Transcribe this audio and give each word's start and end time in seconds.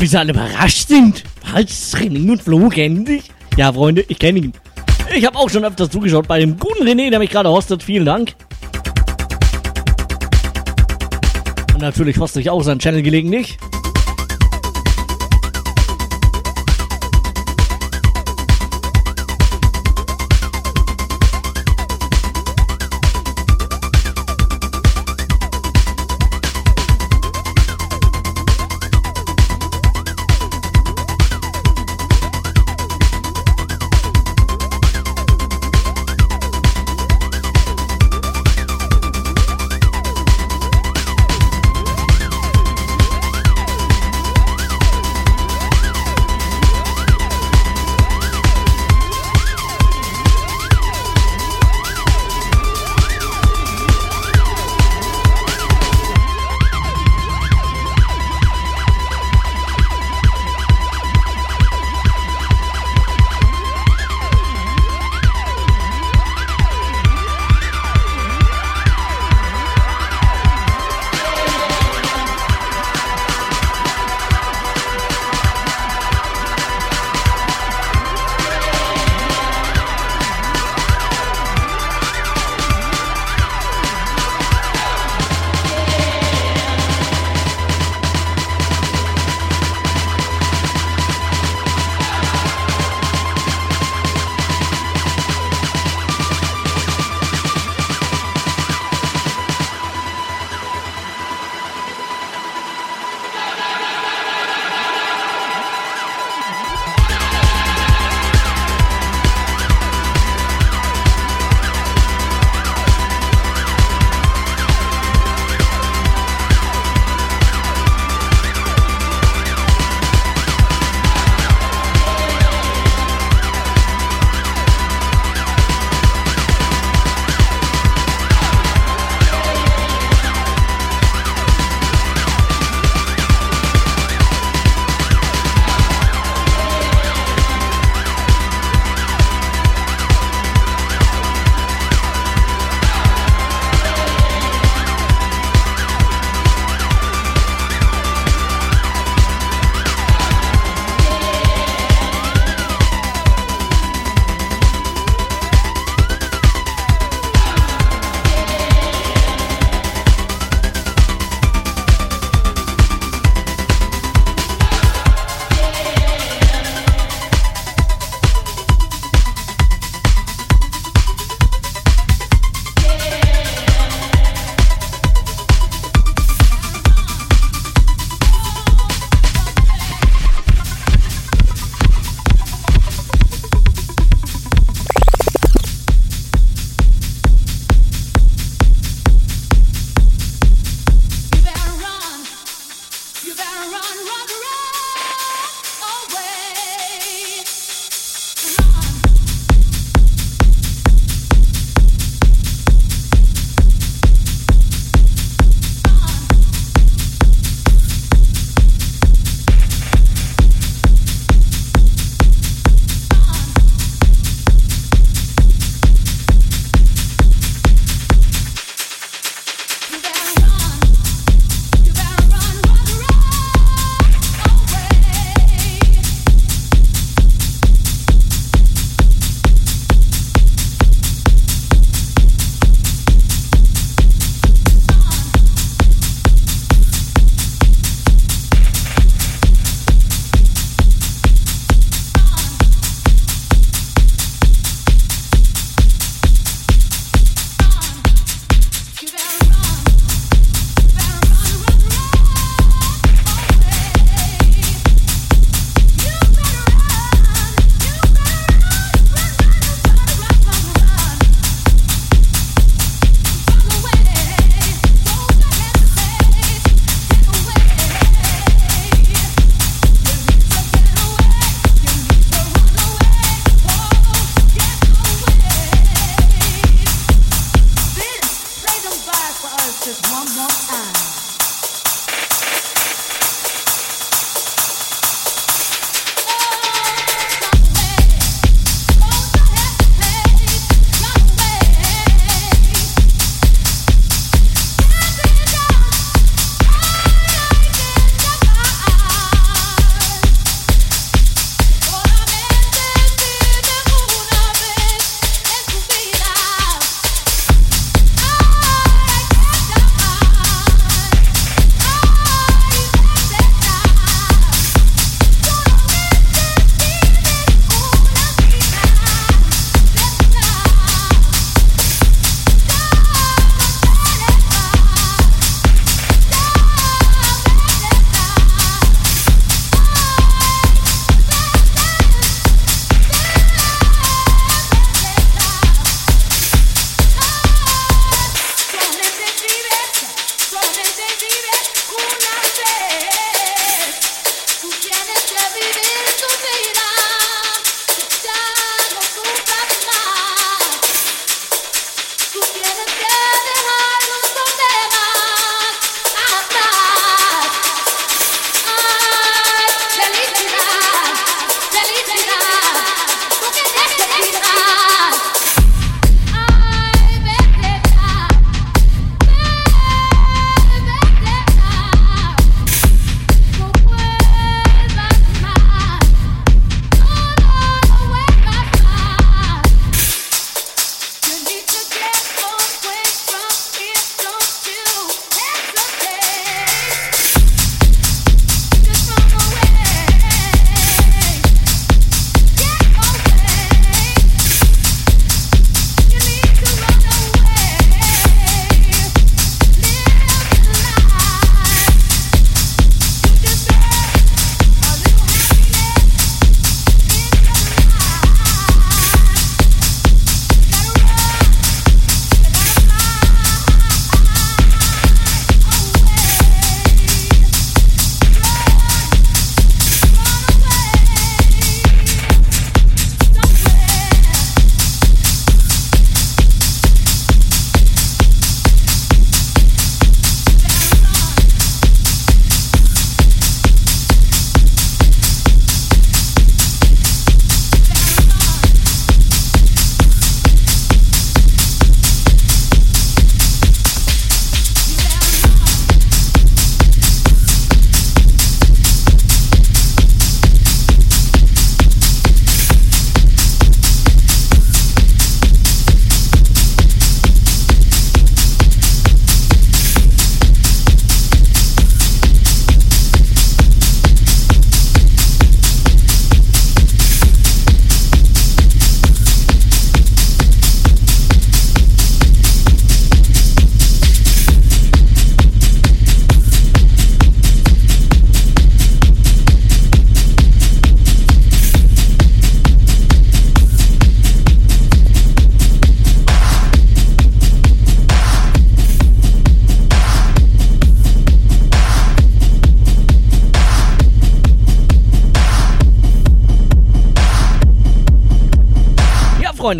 Bis 0.00 0.14
alle 0.14 0.32
überrascht 0.32 0.88
sind. 0.88 1.22
Was? 1.52 1.94
René 1.94 2.30
und 2.30 2.42
Flo 2.42 2.70
kennen 2.70 3.04
dich? 3.04 3.30
Ja, 3.58 3.70
Freunde, 3.70 4.02
ich 4.08 4.18
kenne 4.18 4.38
ihn. 4.38 4.52
Ich 5.14 5.26
habe 5.26 5.36
auch 5.36 5.50
schon 5.50 5.62
öfters 5.62 5.90
zugeschaut 5.90 6.26
bei 6.26 6.40
dem 6.40 6.58
guten 6.58 6.84
René, 6.84 7.10
der 7.10 7.18
mich 7.18 7.28
gerade 7.28 7.50
hostet. 7.50 7.82
Vielen 7.82 8.06
Dank. 8.06 8.32
Und 11.74 11.82
natürlich 11.82 12.16
hoste 12.16 12.40
ich 12.40 12.48
auch 12.48 12.62
seinen 12.62 12.78
Channel 12.78 13.02
gelegentlich. 13.02 13.58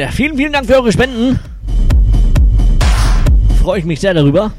Freunde, 0.01 0.17
vielen, 0.17 0.37
vielen 0.37 0.53
Dank 0.53 0.67
für 0.67 0.77
eure 0.77 0.91
Spenden. 0.91 1.39
Freue 3.63 3.81
ich 3.81 3.85
mich 3.85 4.01
sehr 4.01 4.15
darüber. 4.15 4.51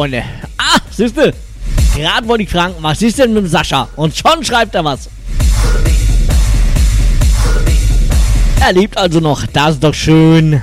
Freunde. 0.00 0.24
Ah, 0.56 0.78
siehste. 0.90 1.34
Gerade 1.94 2.26
wollte 2.26 2.44
ich 2.44 2.48
fragen, 2.48 2.72
was 2.80 3.02
ist 3.02 3.18
denn 3.18 3.34
mit 3.34 3.44
dem 3.44 3.48
Sascha? 3.50 3.86
Und 3.96 4.16
schon 4.16 4.42
schreibt 4.42 4.74
er 4.74 4.82
was. 4.82 5.10
Er 8.60 8.72
lebt 8.72 8.96
also 8.96 9.20
noch. 9.20 9.44
Das 9.52 9.72
ist 9.72 9.84
doch 9.84 9.92
schön. 9.92 10.62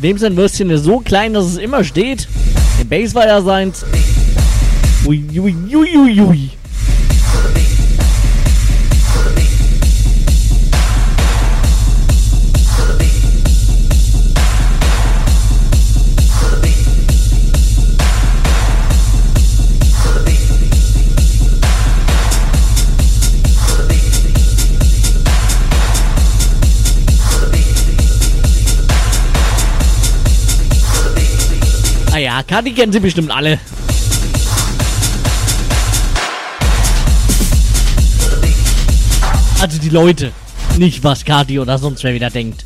Was? 0.00 0.02
Wem 0.02 0.18
sein 0.18 0.36
Würstchen 0.36 0.70
ist 0.70 0.84
so 0.84 1.00
klein, 1.00 1.34
dass 1.34 1.44
es 1.44 1.56
immer 1.56 1.84
steht? 1.84 2.26
Der 2.78 2.84
Base 2.84 3.14
war 3.14 3.26
ja 3.26 3.40
seins. 3.42 3.84
Uiuiuiui. 5.06 5.76
Ui, 5.76 5.96
ui, 5.96 6.20
ui. 6.20 6.49
Kati 32.50 32.72
kennen 32.72 32.92
Sie 32.92 32.98
bestimmt 32.98 33.30
alle. 33.30 33.60
Also 39.60 39.78
die 39.78 39.88
Leute. 39.88 40.32
Nicht 40.76 41.04
was 41.04 41.24
Kati 41.24 41.60
oder 41.60 41.78
sonst 41.78 42.02
wer 42.02 42.12
wieder 42.12 42.28
denkt. 42.28 42.64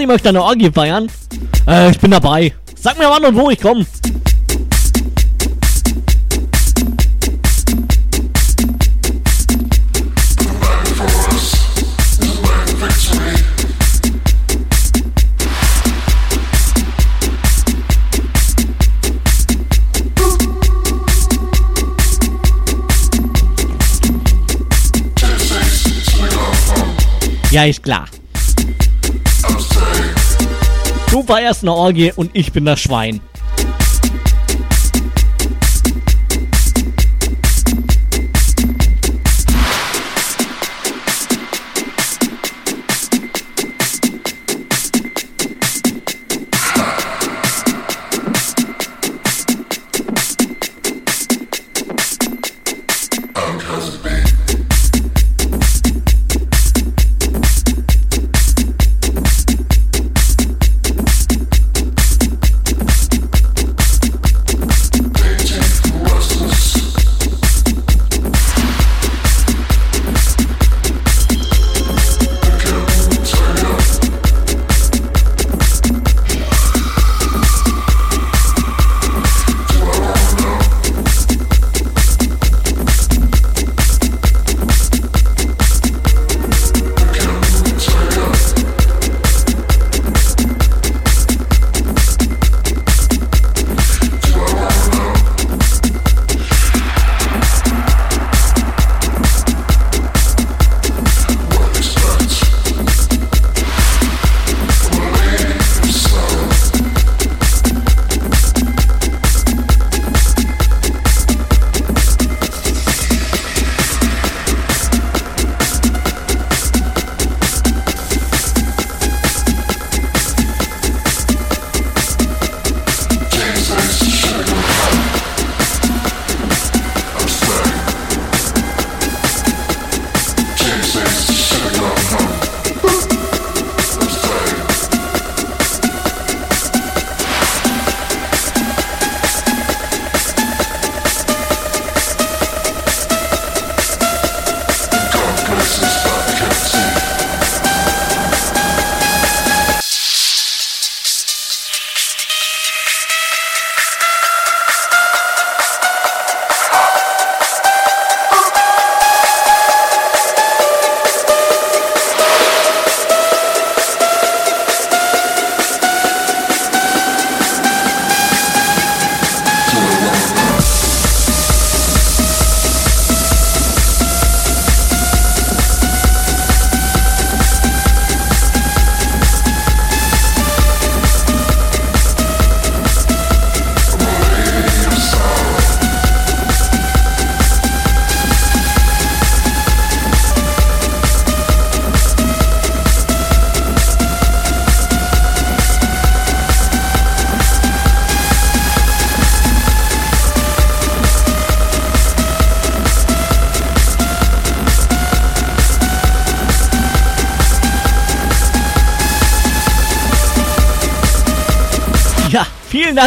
Kati 0.00 0.06
möchte 0.06 0.30
eine 0.30 0.42
Orgie 0.42 0.70
feiern. 0.70 1.10
Äh, 1.68 1.90
ich 1.90 1.98
bin 2.00 2.10
dabei. 2.10 2.54
Sag 2.74 2.96
mir 2.96 3.10
wann 3.10 3.22
und 3.22 3.36
wo 3.36 3.50
ich 3.50 3.60
komme. 3.60 3.84
Ja, 27.50 27.64
ist 27.64 27.82
klar. 27.82 28.06
Du 31.20 31.26
feierst 31.26 31.64
eine 31.64 31.74
Orgie 31.74 32.14
und 32.16 32.30
ich 32.32 32.50
bin 32.50 32.64
das 32.64 32.80
Schwein. 32.80 33.20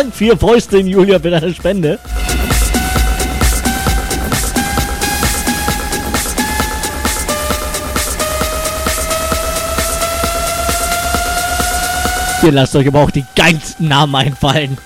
Dank, 0.03 0.15
vier 0.15 0.37
Fäuste 0.37 0.79
in 0.79 0.87
Julia, 0.87 1.17
für 1.17 1.29
deine 1.29 1.53
Spende. 1.53 1.97
Ihr 12.43 12.51
lasst 12.51 12.75
euch 12.75 12.85
aber 12.85 12.99
auch 12.99 13.11
die 13.11 13.23
geilsten 13.33 13.87
Namen 13.87 14.15
einfallen. 14.15 14.77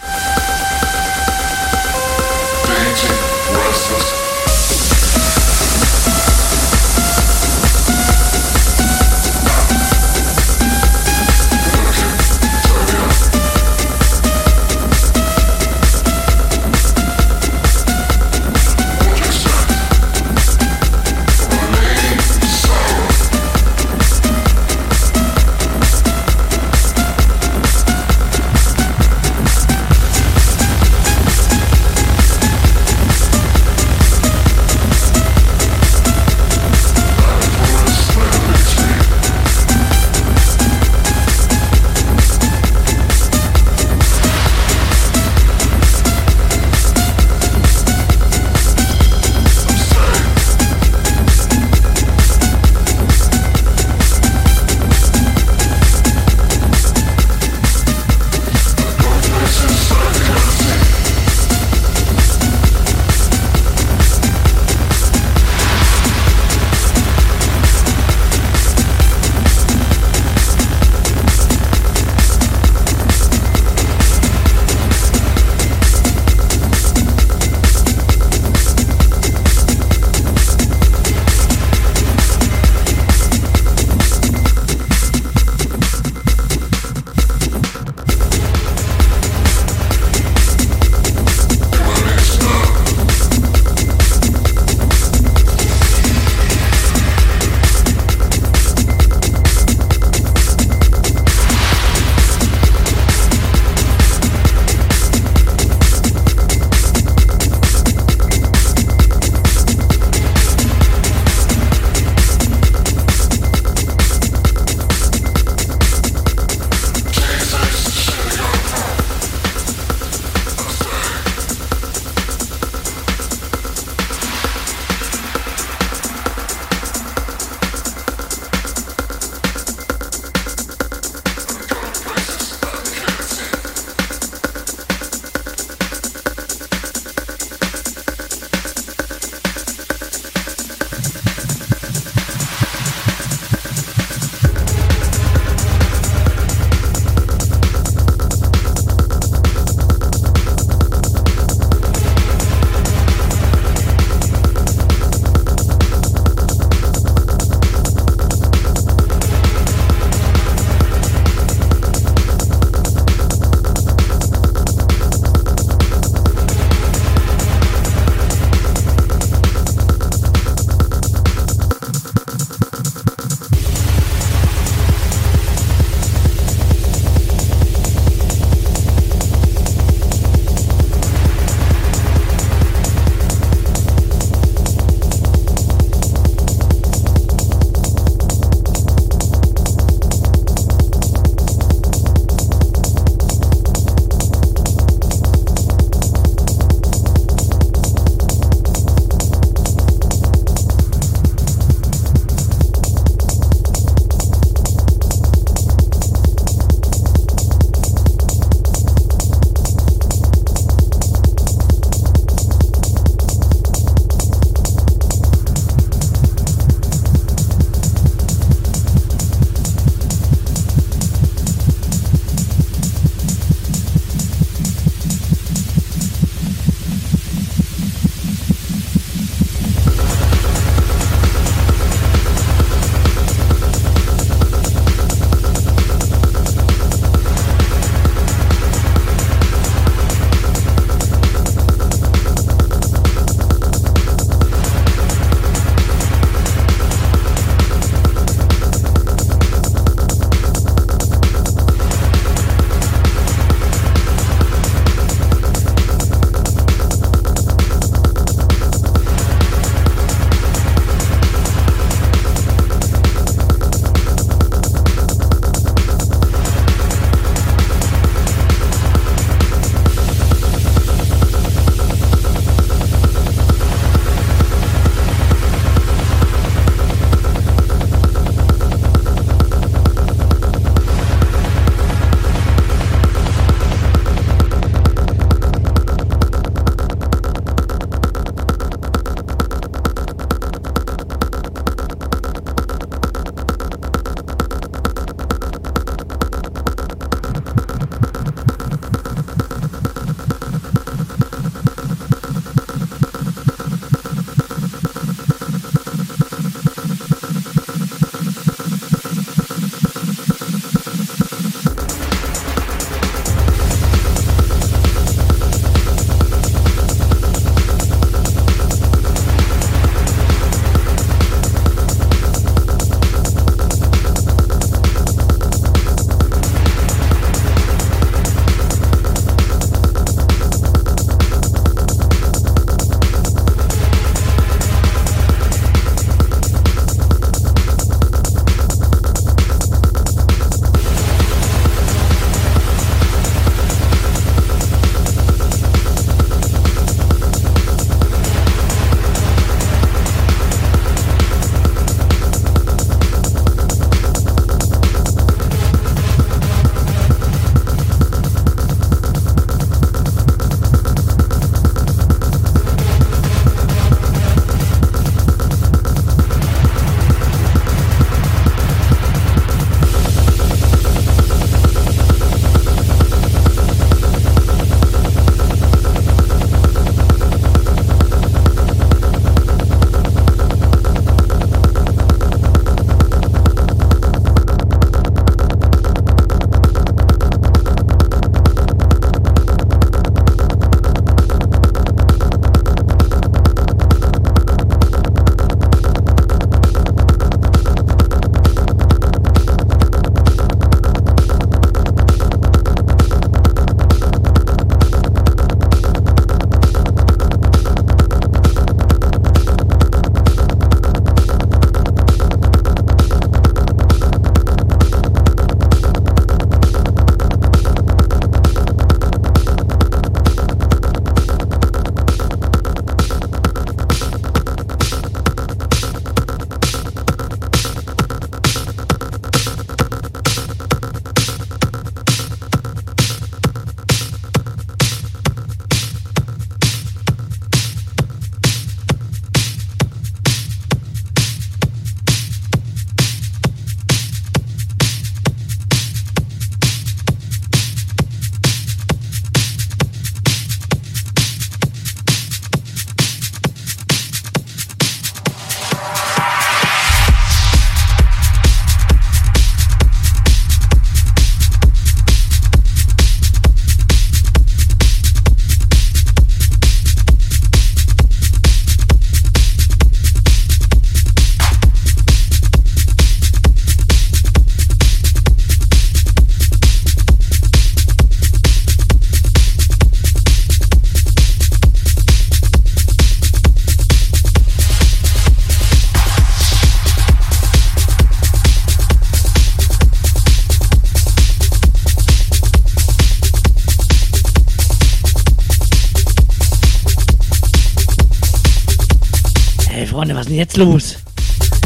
Denn 500.37 500.43
jetzt 500.43 500.57
los? 500.57 500.97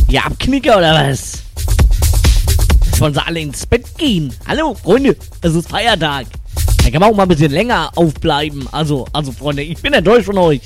Ja, 0.08 0.24
Abknicker 0.24 0.78
oder 0.78 0.94
was? 0.94 1.44
Jetzt 2.86 3.02
wollen 3.02 3.14
sie 3.14 3.26
alle 3.26 3.40
ins 3.42 3.66
Bett 3.66 3.86
gehen. 3.98 4.34
Hallo, 4.48 4.76
Freunde, 4.76 5.18
es 5.42 5.56
ist 5.56 5.70
Feiertag. 5.70 6.28
Da 6.78 6.90
kann 6.90 7.02
man 7.02 7.12
auch 7.12 7.16
mal 7.16 7.24
ein 7.24 7.30
bisschen 7.30 7.52
länger 7.52 7.92
aufbleiben. 7.96 8.68
Also, 8.72 9.08
also, 9.12 9.32
Freunde, 9.32 9.64
ich 9.64 9.82
bin 9.82 9.94
enttäuscht 9.94 10.28
von 10.28 10.38
euch. 10.38 10.62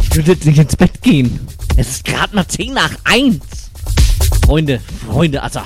Ich 0.00 0.16
würde 0.16 0.32
jetzt 0.32 0.46
nicht 0.46 0.58
ins 0.58 0.74
Bett 0.74 1.02
gehen. 1.02 1.38
Es 1.76 1.90
ist 1.90 2.04
gerade 2.04 2.34
mal 2.34 2.46
10 2.46 2.72
nach 2.72 2.92
1. 3.04 3.38
Freunde, 4.46 4.80
Freunde, 5.06 5.42
also, 5.42 5.60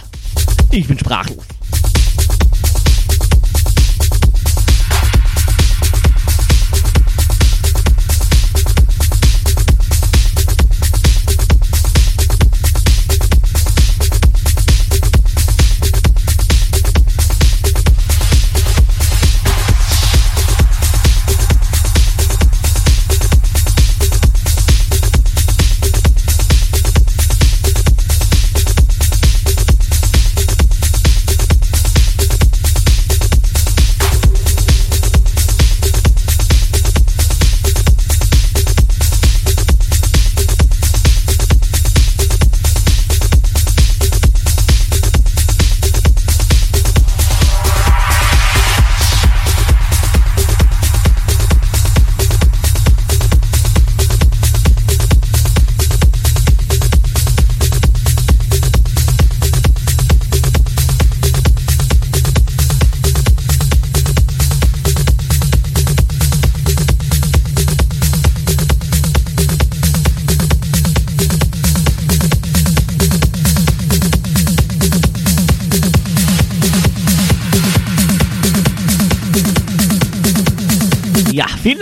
ich 0.70 0.86
bin 0.86 0.98
sprachlos. 0.98 1.44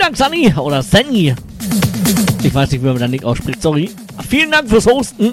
Dank, 0.03 0.17
Sunny 0.17 0.53
oder 0.57 0.83
Sunny. 0.83 1.33
Ich 2.43 2.53
weiß 2.53 2.71
nicht, 2.71 2.83
wie 2.83 2.87
man 2.87 2.97
den 2.97 3.11
Nick 3.11 3.23
ausspricht, 3.23 3.61
sorry. 3.61 3.89
Vielen 4.27 4.51
Dank 4.51 4.67
fürs 4.67 4.85
Hosten. 4.85 5.31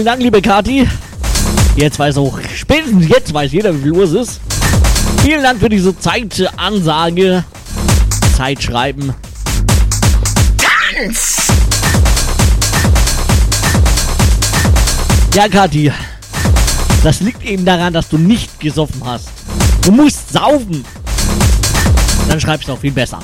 Vielen 0.00 0.06
Dank, 0.06 0.22
liebe 0.22 0.40
Kati. 0.40 0.88
Jetzt 1.76 1.98
weiß 1.98 2.16
auch, 2.16 2.38
spätestens 2.56 3.06
jetzt 3.06 3.34
weiß 3.34 3.52
jeder, 3.52 3.74
wie 3.74 3.82
viel 3.82 3.92
Uhr 3.92 4.04
es 4.04 4.12
ist. 4.12 4.40
Vielen 5.22 5.42
Dank 5.42 5.60
für 5.60 5.68
diese 5.68 5.94
Zeitansage. 5.98 7.44
Zeitschreiben. 8.34 9.12
Tanz! 10.56 11.48
Ja, 15.34 15.48
Kathi. 15.48 15.92
Das 17.02 17.20
liegt 17.20 17.44
eben 17.44 17.66
daran, 17.66 17.92
dass 17.92 18.08
du 18.08 18.16
nicht 18.16 18.58
gesoffen 18.58 19.02
hast. 19.04 19.28
Du 19.82 19.92
musst 19.92 20.32
saufen. 20.32 20.82
Dann 22.26 22.40
schreibst 22.40 22.68
du 22.68 22.72
auch 22.72 22.78
viel 22.78 22.92
besser. 22.92 23.18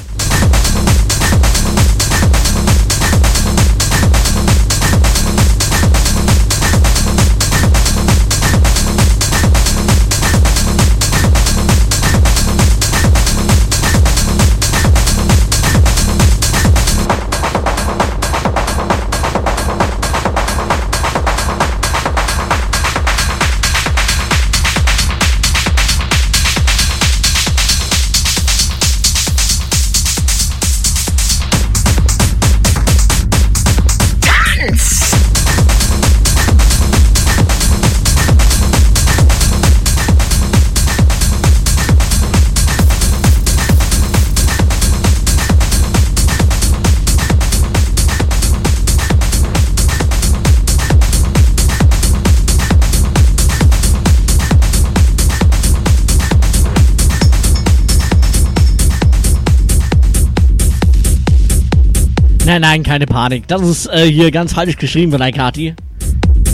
Nein, 62.57 62.62
nein, 62.62 62.82
keine 62.84 63.04
Panik. 63.04 63.46
Das 63.48 63.61
ist 63.61 63.86
äh, 63.88 64.07
hier 64.11 64.30
ganz 64.30 64.54
falsch 64.54 64.78
geschrieben 64.78 65.12
von 65.12 65.20
Kati. 65.30 65.74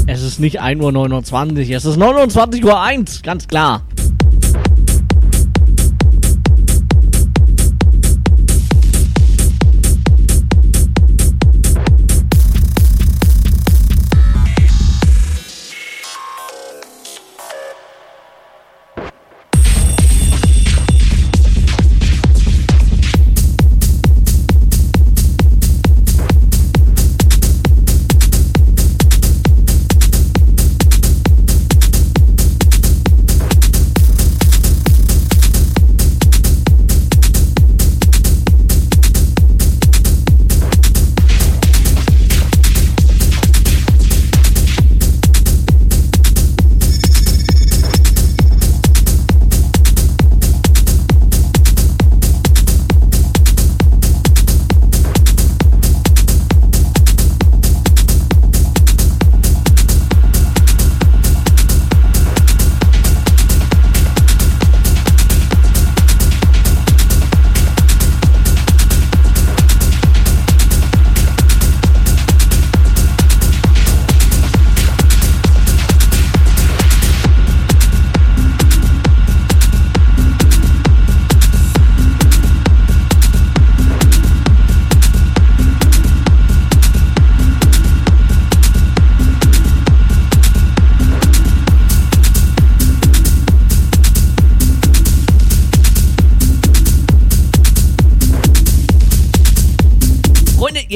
Es 0.09 0.20
ist 0.20 0.40
nicht 0.40 0.61
1.29 0.61 1.70
Uhr, 1.70 1.76
es 1.76 1.84
ist 1.84 1.96
29.01 1.96 2.64
Uhr, 2.64 3.22
ganz 3.22 3.46
klar. 3.46 3.82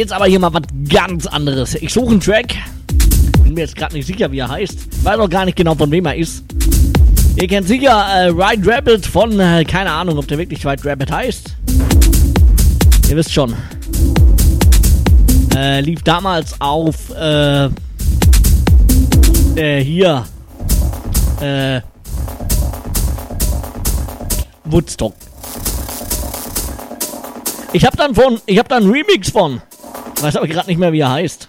Jetzt 0.07 0.13
aber 0.13 0.27
hier 0.27 0.39
mal 0.39 0.55
was 0.55 0.63
ganz 0.89 1.27
anderes. 1.27 1.75
Ich 1.75 1.93
suche 1.93 2.13
einen 2.13 2.21
Track. 2.21 2.55
Bin 3.43 3.55
mir 3.55 3.63
jetzt 3.63 3.75
gerade 3.75 3.93
nicht 3.93 4.07
sicher, 4.07 4.31
wie 4.31 4.39
er 4.39 4.49
heißt. 4.49 5.05
Weiß 5.05 5.19
auch 5.19 5.29
gar 5.29 5.45
nicht 5.45 5.57
genau, 5.57 5.75
von 5.75 5.91
wem 5.91 6.07
er 6.07 6.15
ist. 6.15 6.45
Ihr 7.35 7.49
kennt 7.49 7.67
sicher 7.67 7.91
äh, 7.91 8.29
Ride 8.29 8.71
Rabbit 8.71 9.05
von, 9.05 9.41
äh, 9.41 9.65
keine 9.65 9.91
Ahnung, 9.91 10.17
ob 10.17 10.29
der 10.29 10.39
wirklich 10.39 10.65
Ride 10.65 10.85
Rabbit 10.85 11.11
heißt. 11.11 11.57
Ihr 13.11 13.17
wisst 13.17 13.33
schon. 13.33 13.53
Äh, 15.57 15.81
lief 15.81 16.05
damals 16.05 16.55
auf, 16.61 17.11
äh, 17.11 17.65
äh, 19.57 19.83
hier, 19.83 20.25
äh, 21.41 21.81
Woodstock. 24.67 25.15
Ich 27.73 27.85
hab 27.85 27.97
dann 27.97 28.15
von, 28.15 28.41
ich 28.47 28.57
hab 28.57 28.69
dann 28.69 28.89
Remix 28.89 29.31
von. 29.31 29.61
Weiß 30.21 30.37
aber 30.37 30.49
gerade 30.49 30.69
nicht 30.69 30.79
mehr, 30.79 30.93
wie 30.93 31.01
er 31.01 31.11
heißt. 31.13 31.46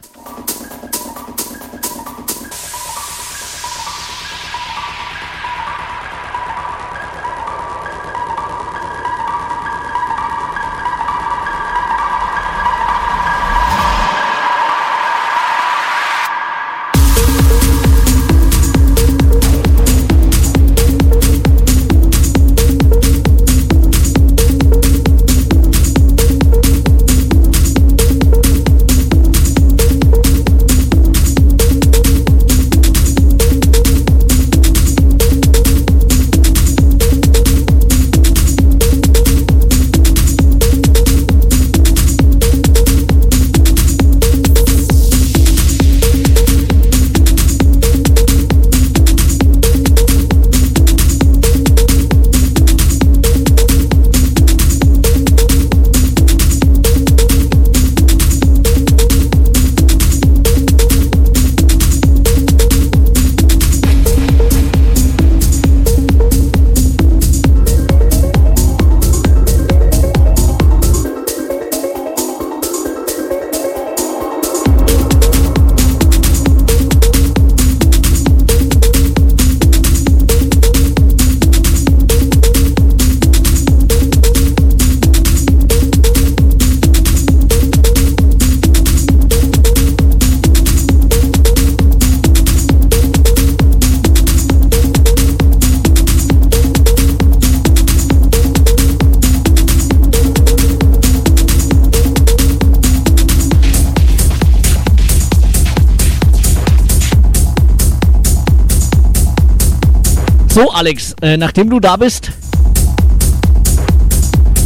So, 110.58 110.72
Alex, 110.72 111.14
äh, 111.22 111.38
nachdem 111.38 111.70
du 111.70 111.80
da 111.80 111.98
bist, 111.98 112.32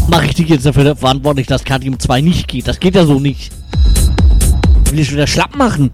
mache 0.07 0.27
ich 0.27 0.35
dich 0.35 0.47
jetzt 0.47 0.65
dafür 0.65 0.95
verantwortlich, 0.95 1.47
dass 1.47 1.65
Kadium 1.65 1.99
2 1.99 2.21
nicht 2.21 2.47
geht. 2.47 2.65
Das 2.65 2.79
geht 2.79 2.95
ja 2.95 3.05
so 3.05 3.19
nicht. 3.19 3.51
Will 4.89 4.99
ich 4.99 5.11
wieder 5.11 5.27
schlapp 5.27 5.53
machen? 5.57 5.91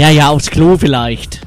Ja, 0.00 0.08
ja, 0.08 0.30
aufs 0.30 0.50
Klo 0.50 0.78
vielleicht. 0.78 1.42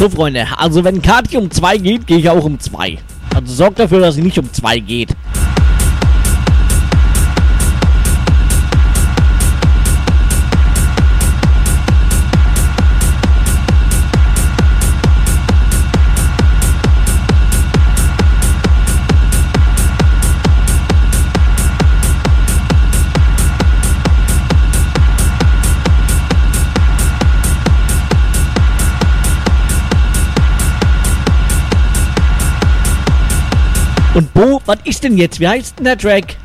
So, 0.00 0.08
Freunde, 0.08 0.48
also 0.58 0.82
wenn 0.82 1.00
Kati 1.00 1.36
um 1.36 1.48
2 1.48 1.78
geht, 1.78 2.08
gehe 2.08 2.18
ich 2.18 2.28
auch 2.28 2.42
um 2.42 2.58
2. 2.58 2.98
Also 3.34 3.52
sorgt 3.52 3.80
dafür, 3.80 4.00
dass 4.00 4.14
sie 4.14 4.22
nicht 4.22 4.38
um 4.38 4.52
zwei 4.52 4.78
geht. 4.78 5.10
Und 34.14 34.32
Bo, 34.32 34.62
was 34.64 34.78
ist 34.84 35.02
denn 35.02 35.18
jetzt? 35.18 35.40
Wie 35.40 35.48
heißt 35.48 35.78
denn 35.78 35.86
der 35.86 35.98
Track? 35.98 36.36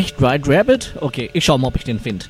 Echt 0.00 0.20
White 0.22 0.50
Rabbit? 0.50 0.94
Okay, 1.00 1.28
ich 1.34 1.44
schau 1.44 1.58
mal, 1.58 1.68
ob 1.68 1.76
ich 1.76 1.84
den 1.84 2.00
finde. 2.00 2.24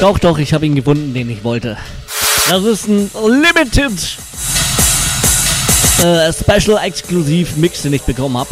Doch, 0.00 0.18
doch, 0.18 0.38
ich 0.38 0.52
habe 0.52 0.66
ihn 0.66 0.74
gefunden, 0.74 1.14
den 1.14 1.30
ich 1.30 1.44
wollte. 1.44 1.76
Das 2.48 2.62
ist 2.64 2.88
ein 2.88 3.10
Limited 3.14 4.18
äh, 6.02 6.32
Special 6.32 6.78
Exklusiv 6.84 7.56
Mix, 7.56 7.82
den 7.82 7.94
ich 7.94 8.02
bekommen 8.02 8.36
habe. 8.36 8.50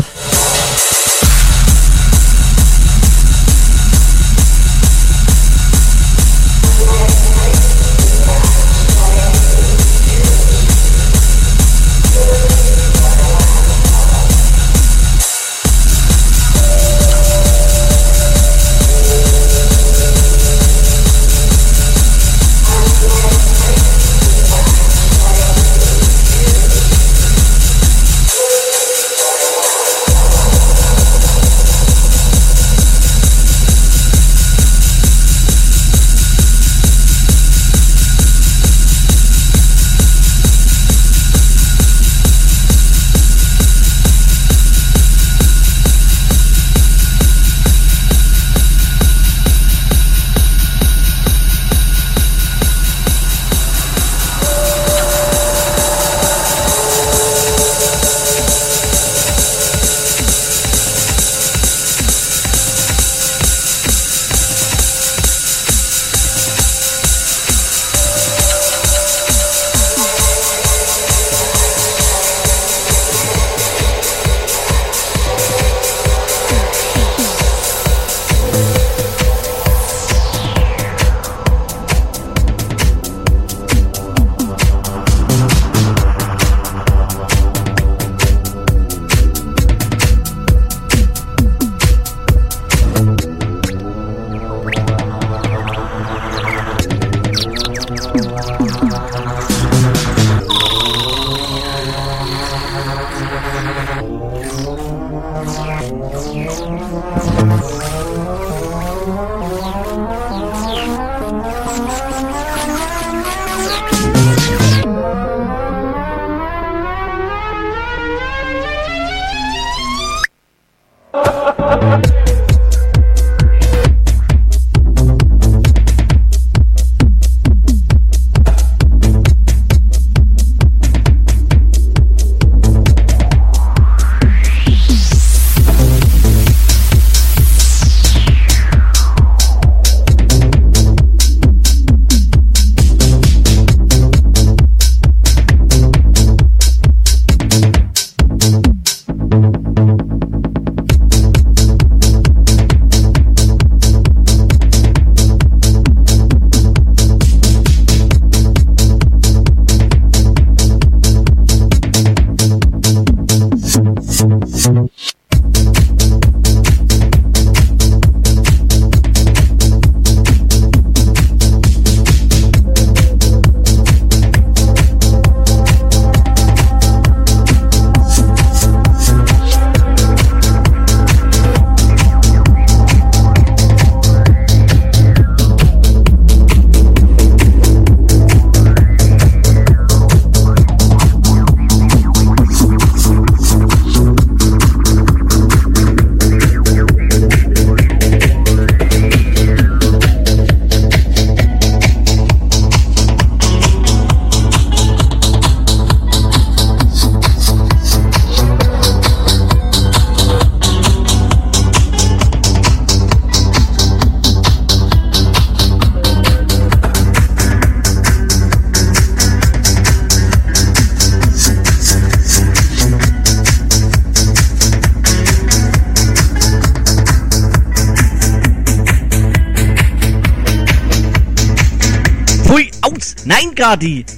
Gadi. 233.63 234.12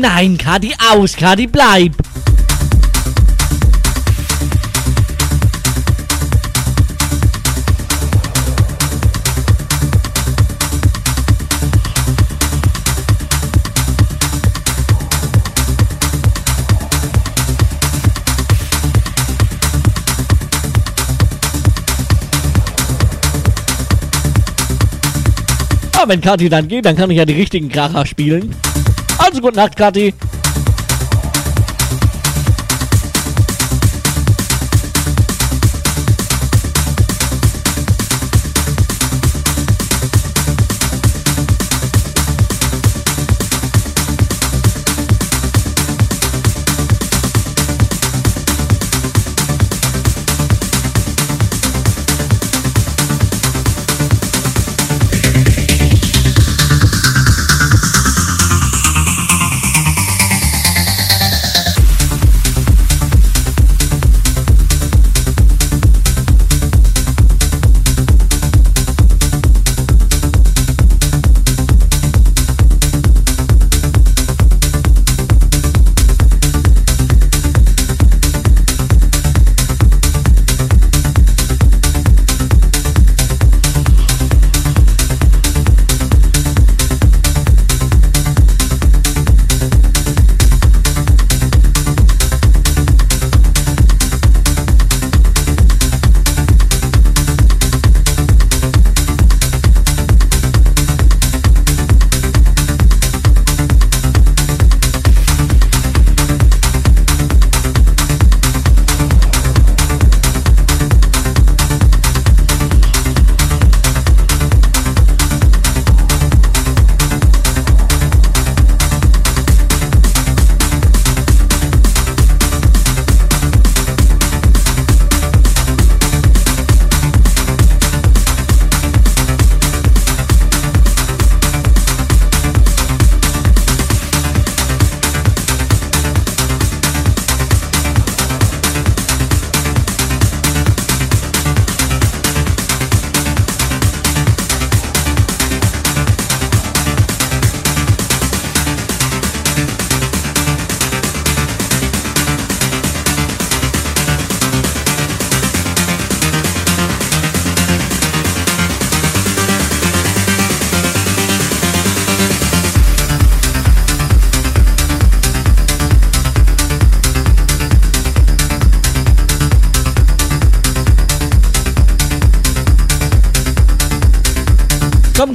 Nein, 0.00 0.38
Kati, 0.38 0.74
aus, 0.92 1.16
Kati, 1.16 1.46
bleib. 1.46 1.92
Ja, 25.94 26.08
wenn 26.08 26.20
Kati 26.20 26.48
dann 26.48 26.68
geht, 26.68 26.84
dann 26.84 26.96
kann 26.96 27.10
ich 27.10 27.18
ja 27.18 27.24
die 27.24 27.32
richtigen 27.32 27.68
Kracher 27.68 28.06
spielen. 28.06 28.54
Also 29.18 29.40
gute 29.40 29.56
Nacht, 29.56 29.76
Kati. 29.76 30.14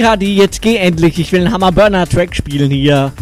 Kadi, 0.03 0.35
jetzt 0.35 0.61
geh 0.61 0.75
endlich. 0.75 1.17
Ich 1.17 1.31
will 1.31 1.45
einen 1.45 1.53
Hammer 1.53 1.71
Burner 1.71 2.05
Track 2.05 2.35
spielen 2.35 2.69
hier. 2.69 3.13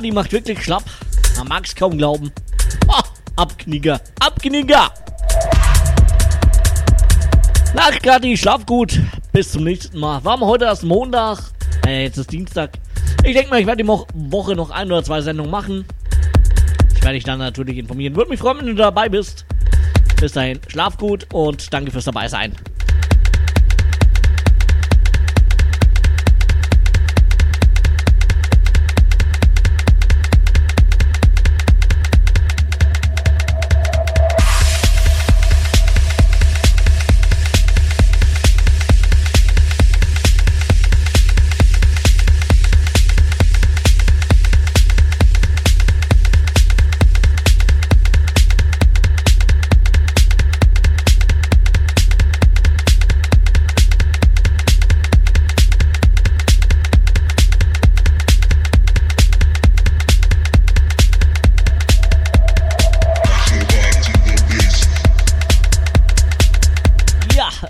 Kadi 0.00 0.12
macht 0.12 0.32
wirklich 0.32 0.62
schlapp. 0.64 0.84
Man 1.36 1.48
mag's 1.48 1.74
kaum 1.74 1.98
glauben. 1.98 2.32
Oh, 2.88 3.02
Abknicker, 3.36 4.00
Abknicker. 4.18 4.88
Na, 7.74 7.90
Kadi, 8.02 8.34
schlaf 8.34 8.64
gut. 8.64 8.98
Bis 9.34 9.52
zum 9.52 9.64
nächsten 9.64 9.98
Mal. 9.98 10.24
War 10.24 10.40
heute 10.40 10.64
erst 10.64 10.84
Montag. 10.84 11.52
Äh, 11.86 12.04
jetzt 12.04 12.16
ist 12.16 12.32
Dienstag. 12.32 12.78
Ich 13.24 13.34
denke 13.34 13.50
mal, 13.50 13.60
ich 13.60 13.66
werde 13.66 13.82
die 13.82 13.88
Woche 13.88 14.56
noch 14.56 14.70
ein 14.70 14.86
oder 14.86 15.04
zwei 15.04 15.20
Sendungen 15.20 15.50
machen. 15.50 15.84
Ich 16.94 17.02
werde 17.02 17.16
dich 17.16 17.24
dann 17.24 17.38
natürlich 17.38 17.76
informieren. 17.76 18.16
Würde 18.16 18.30
mich 18.30 18.40
freuen, 18.40 18.56
wenn 18.56 18.68
du 18.68 18.74
dabei 18.76 19.10
bist. 19.10 19.44
Bis 20.18 20.32
dahin, 20.32 20.60
schlaf 20.68 20.96
gut 20.96 21.26
und 21.34 21.74
danke 21.74 21.90
fürs 21.90 22.06
dabei 22.06 22.26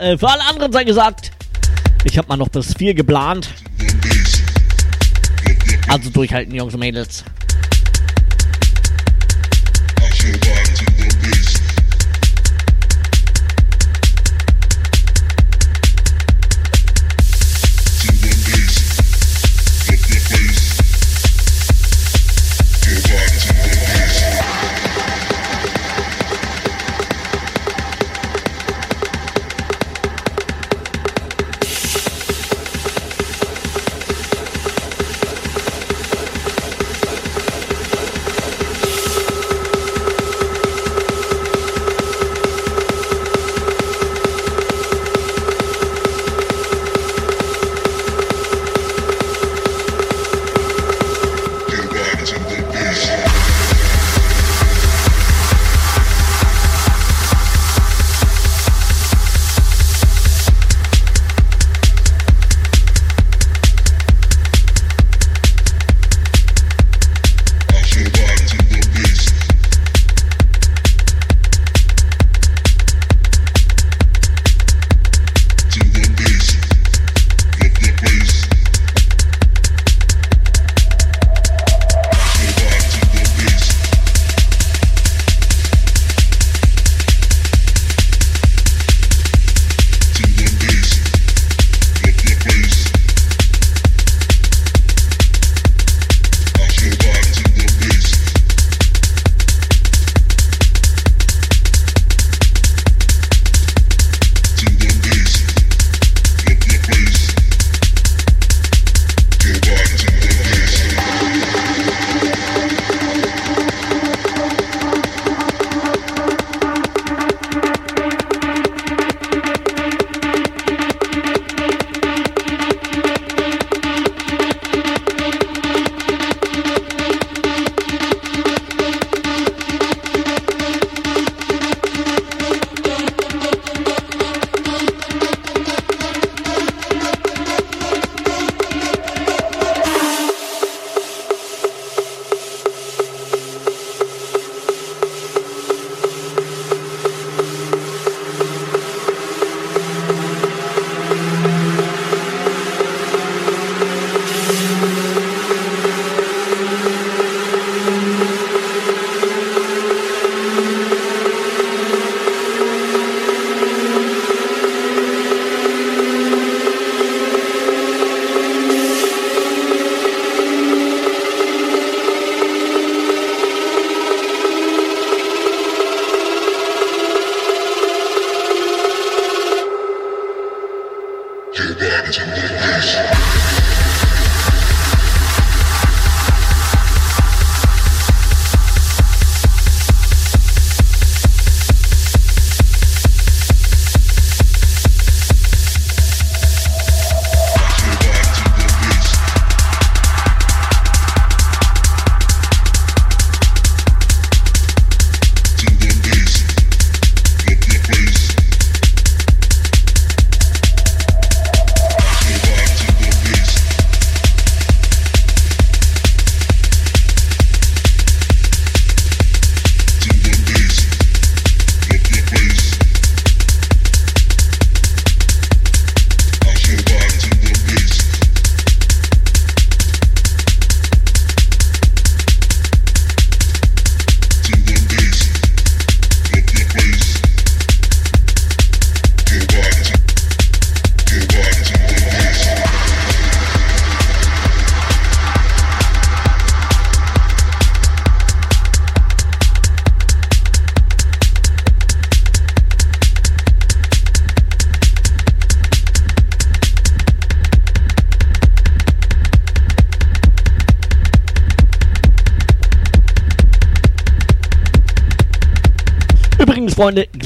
Äh, 0.01 0.17
für 0.17 0.29
alle 0.29 0.43
anderen 0.49 0.73
sei 0.73 0.85
gesagt, 0.85 1.31
ich 2.05 2.17
habe 2.17 2.27
mal 2.29 2.39
noch 2.39 2.49
bis 2.49 2.73
vier 2.73 2.95
geplant. 2.95 3.51
Also 5.89 6.09
durchhalten, 6.09 6.55
Jungs 6.55 6.73
und 6.73 6.81
Mädels. 6.81 7.23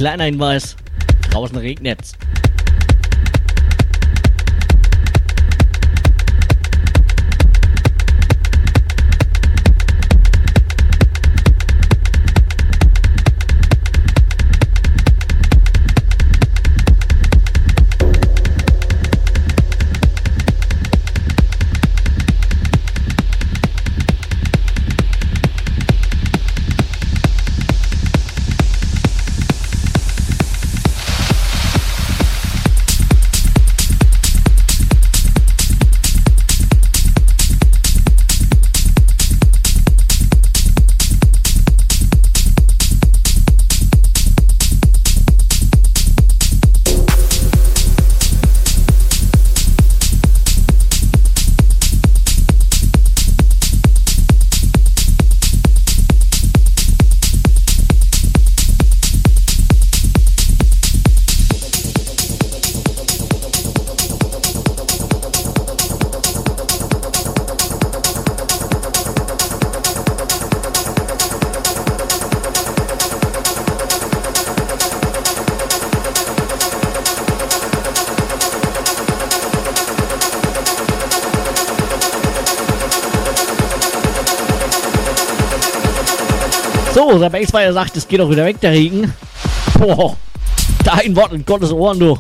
Kleiner 0.05 0.25
Hinweis. 0.25 0.77
Draußen 1.31 1.57
regnet's. 1.57 2.13
Bassfire 87.35 87.73
sagt, 87.73 87.97
es 87.97 88.07
geht 88.07 88.21
doch 88.21 88.31
wieder 88.31 88.45
weg, 88.45 88.61
der 88.61 88.71
Regen. 88.71 89.13
Boah, 89.77 90.17
dein 90.85 91.17
Wort 91.17 91.33
in 91.33 91.45
Gottes 91.45 91.73
Ohren, 91.73 91.99
du. 91.99 92.17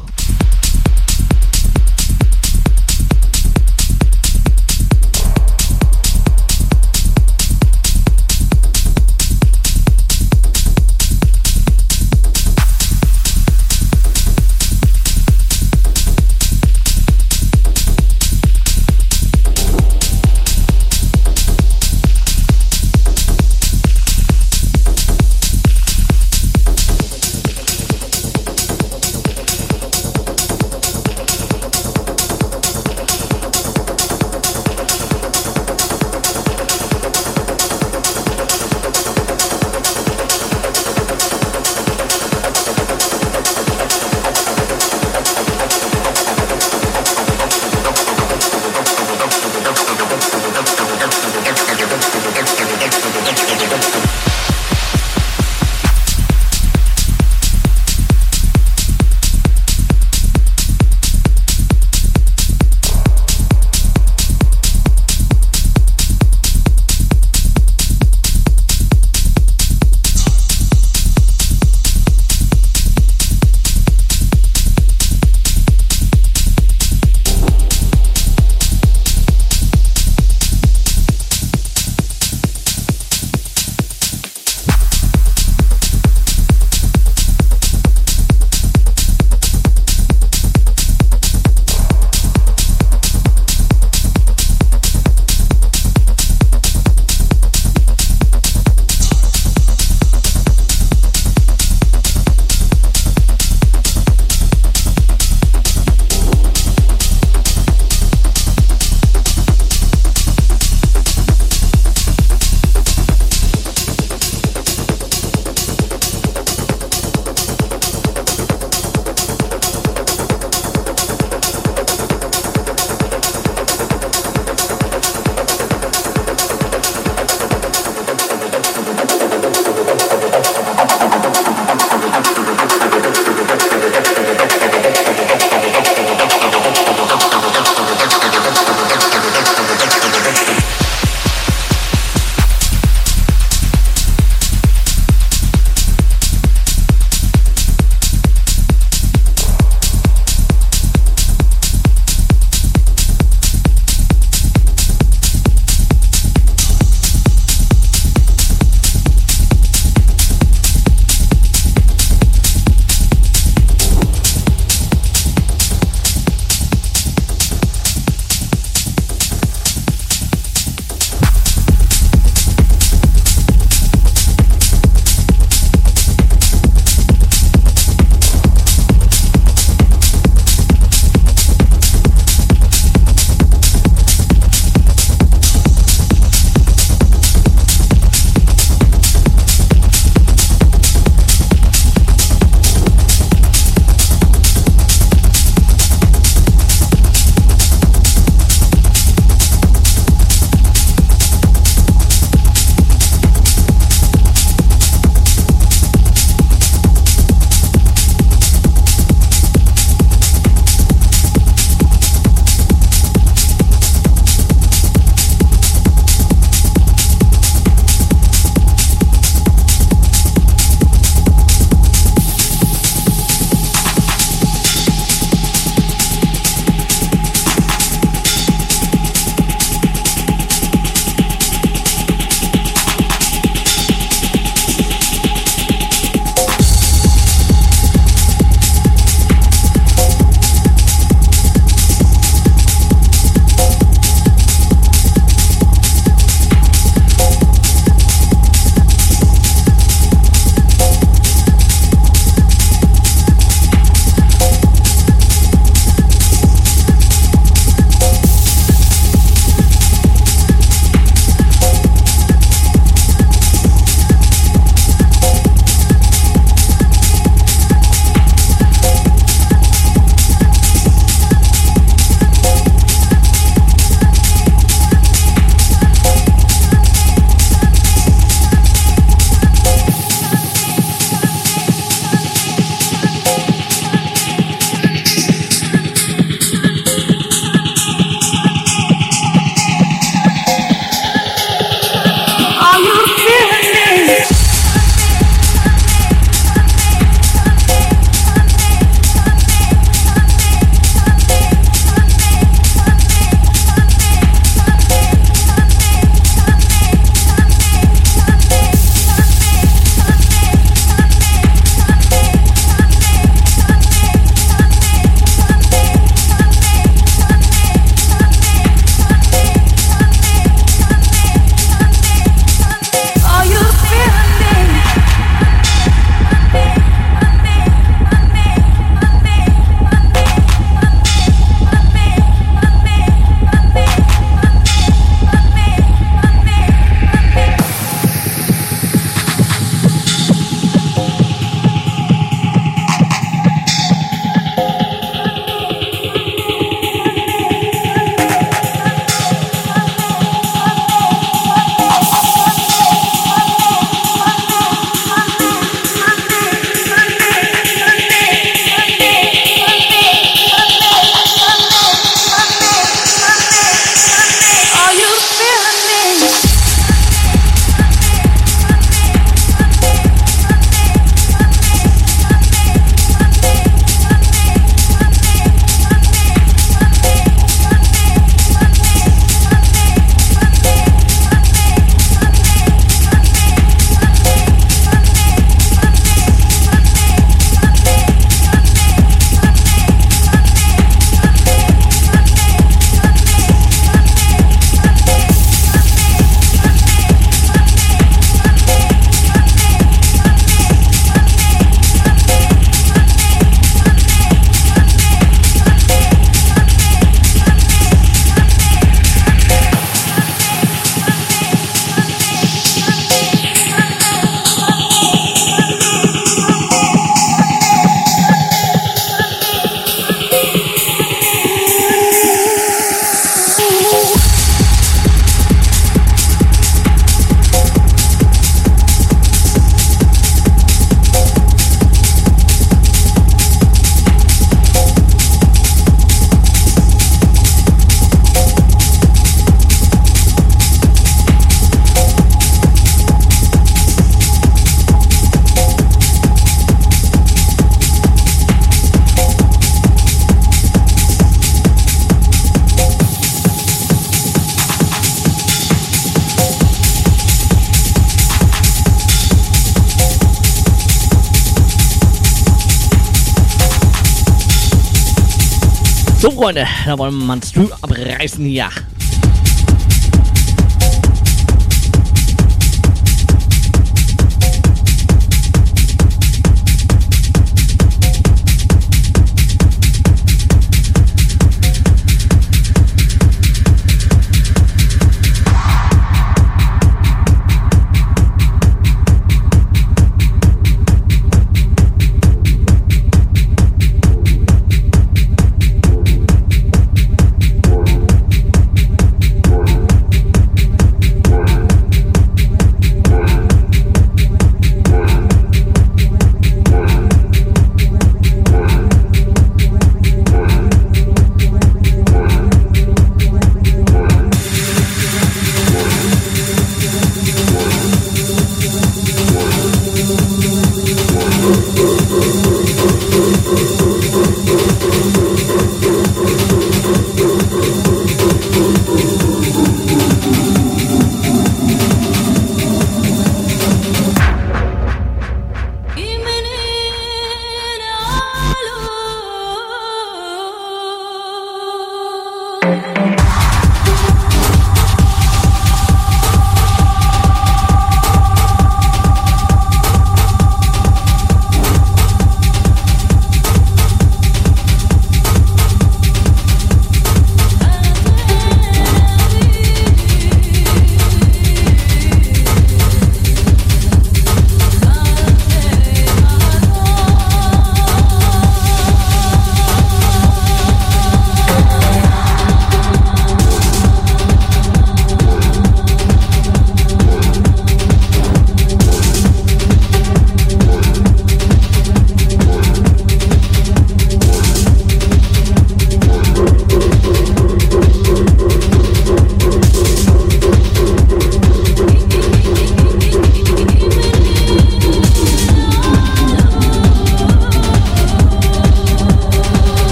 Freunde, 466.45 466.66
da 466.85 466.99
wollen 466.99 467.19
wir 467.19 467.25
mal 467.25 467.37
ein 467.39 467.43
Stream 467.43 467.73
abreißen 467.81 468.45
hier. 468.45 468.69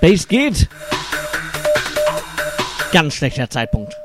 Space 0.00 0.26
geht. 0.28 0.66
Ganz 2.90 3.16
schlechter 3.16 3.50
Zeitpunkt. 3.50 4.00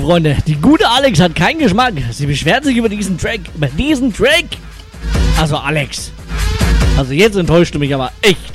Freunde, 0.00 0.36
die 0.46 0.54
gute 0.54 0.88
Alex 0.88 1.20
hat 1.20 1.34
keinen 1.34 1.58
Geschmack. 1.58 1.94
Sie 2.12 2.26
beschwert 2.26 2.64
sich 2.64 2.76
über 2.76 2.88
diesen 2.88 3.18
Track. 3.18 3.40
Über 3.54 3.66
diesen 3.66 4.12
Track. 4.12 4.46
Also 5.38 5.56
Alex. 5.56 6.12
Also 6.96 7.12
jetzt 7.12 7.36
enttäuscht 7.36 7.74
du 7.74 7.78
mich 7.78 7.94
aber 7.94 8.12
echt. 8.22 8.47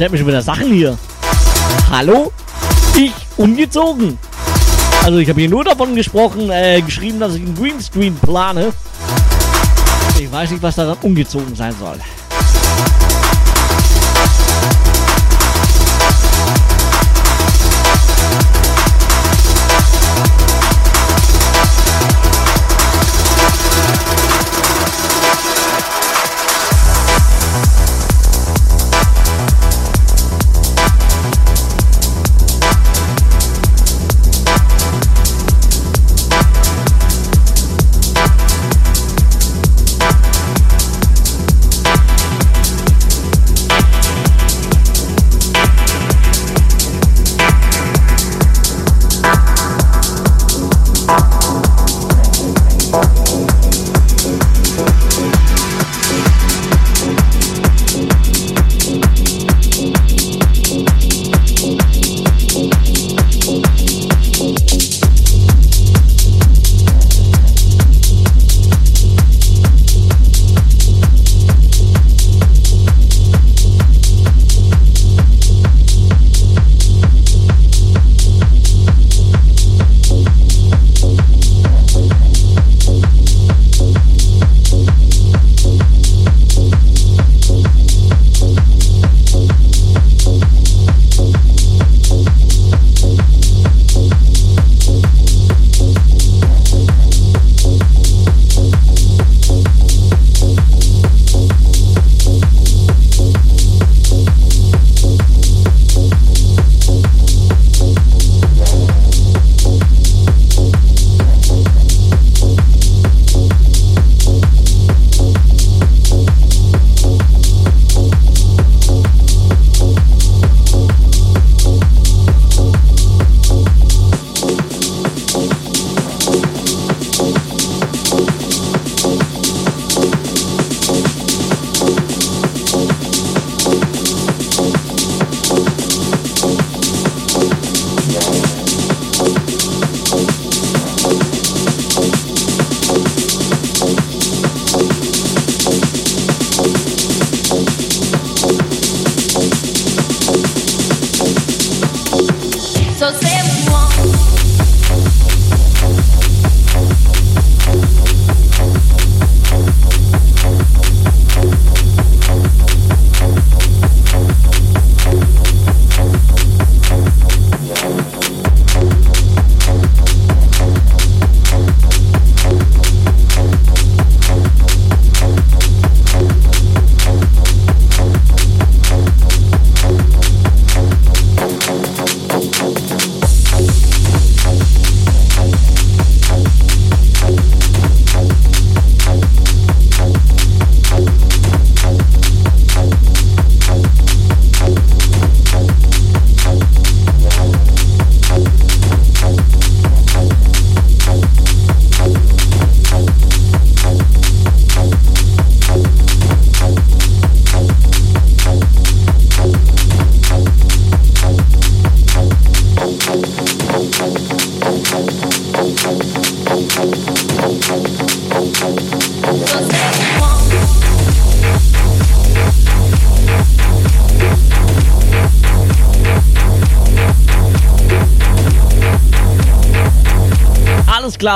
schleppt 0.00 0.12
mich 0.12 0.20
schon 0.20 0.28
wieder 0.28 0.40
Sachen 0.40 0.72
hier. 0.72 0.96
Hallo? 1.90 2.32
Ich 2.96 3.12
umgezogen. 3.36 4.16
Also 5.04 5.18
ich 5.18 5.28
habe 5.28 5.38
hier 5.38 5.50
nur 5.50 5.62
davon 5.62 5.94
gesprochen, 5.94 6.48
äh, 6.48 6.80
geschrieben, 6.80 7.20
dass 7.20 7.34
ich 7.34 7.42
einen 7.42 7.54
Greenscreen 7.54 8.14
plane. 8.14 8.72
Ich 10.18 10.32
weiß 10.32 10.52
nicht, 10.52 10.62
was 10.62 10.76
daran 10.76 10.96
umgezogen 11.02 11.54
sein 11.54 11.74
soll. 11.78 11.98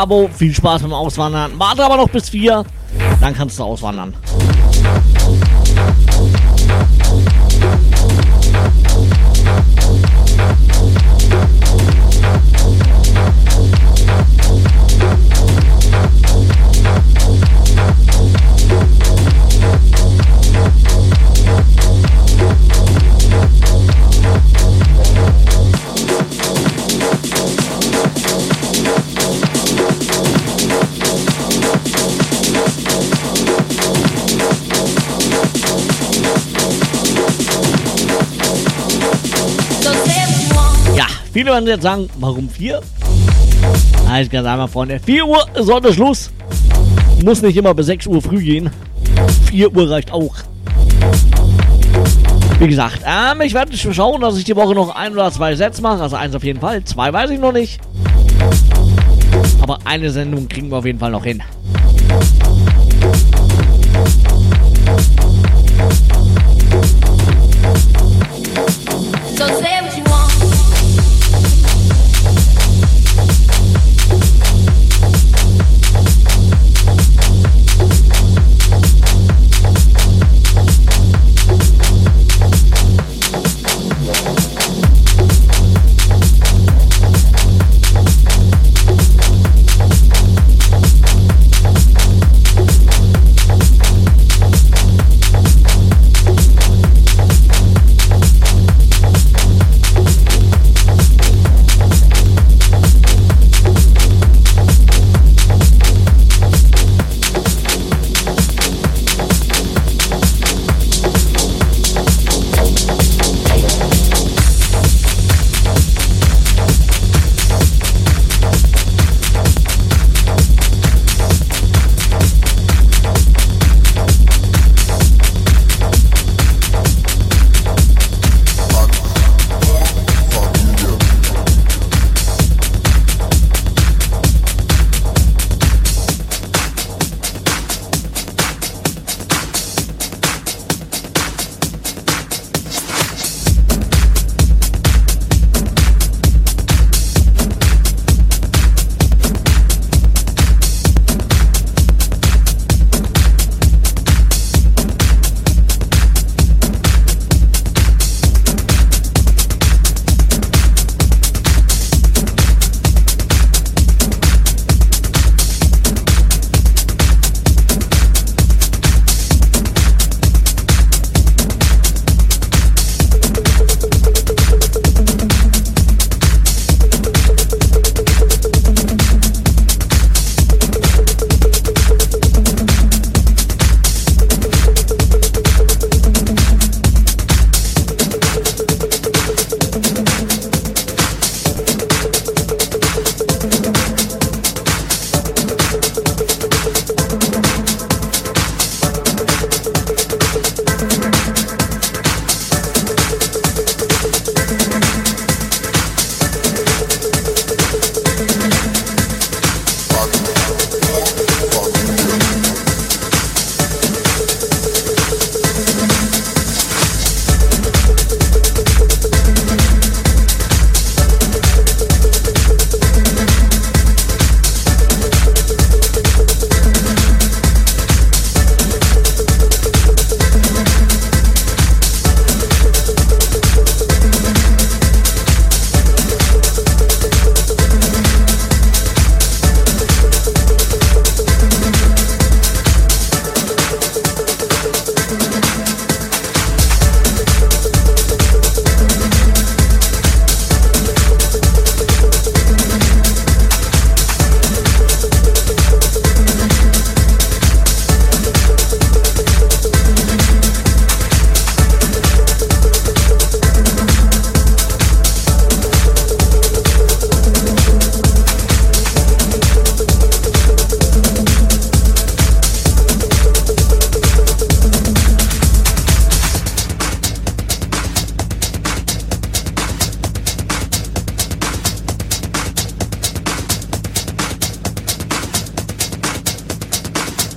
Alles 0.04 0.06
klar, 0.06 0.06
Bo. 0.06 0.28
Viel 0.28 0.54
Spaß 0.54 0.82
beim 0.82 0.92
Auswandern. 0.92 1.52
Warte 1.58 1.84
aber 1.84 1.96
noch 1.96 2.08
bis 2.08 2.28
vier. 2.28 2.64
Dann 3.20 3.34
kannst 3.34 3.58
du 3.58 3.64
auswandern. 3.64 4.14
Viele 41.34 41.50
werden 41.50 41.66
jetzt 41.66 41.82
sagen, 41.82 42.08
warum 42.18 42.48
vier? 42.48 42.80
Alles 44.08 44.30
ganz 44.30 44.46
einfach, 44.46 44.68
Freunde. 44.68 45.00
4 45.04 45.26
Uhr 45.26 45.44
ist 45.54 45.94
Schluss. 45.94 46.30
Muss 47.24 47.42
nicht 47.42 47.56
immer 47.56 47.74
bis 47.74 47.86
6 47.86 48.06
Uhr 48.06 48.22
früh 48.22 48.42
gehen. 48.42 48.70
4 49.50 49.74
Uhr 49.74 49.90
reicht 49.90 50.12
auch. 50.12 50.34
Wie 52.60 52.68
gesagt, 52.68 53.00
ähm, 53.04 53.40
ich 53.40 53.52
werde 53.52 53.76
schauen, 53.76 54.20
dass 54.20 54.38
ich 54.38 54.44
die 54.44 54.54
Woche 54.54 54.74
noch 54.74 54.94
ein 54.94 55.12
oder 55.12 55.30
zwei 55.32 55.56
Sets 55.56 55.80
mache. 55.80 56.02
Also 56.02 56.16
eins 56.16 56.34
auf 56.34 56.44
jeden 56.44 56.60
Fall. 56.60 56.84
Zwei 56.84 57.12
weiß 57.12 57.30
ich 57.30 57.40
noch 57.40 57.52
nicht. 57.52 57.80
Aber 59.60 59.78
eine 59.84 60.10
Sendung 60.10 60.48
kriegen 60.48 60.70
wir 60.70 60.78
auf 60.78 60.86
jeden 60.86 61.00
Fall 61.00 61.10
noch 61.10 61.24
hin. 61.24 61.42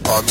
Ja, 0.07 0.21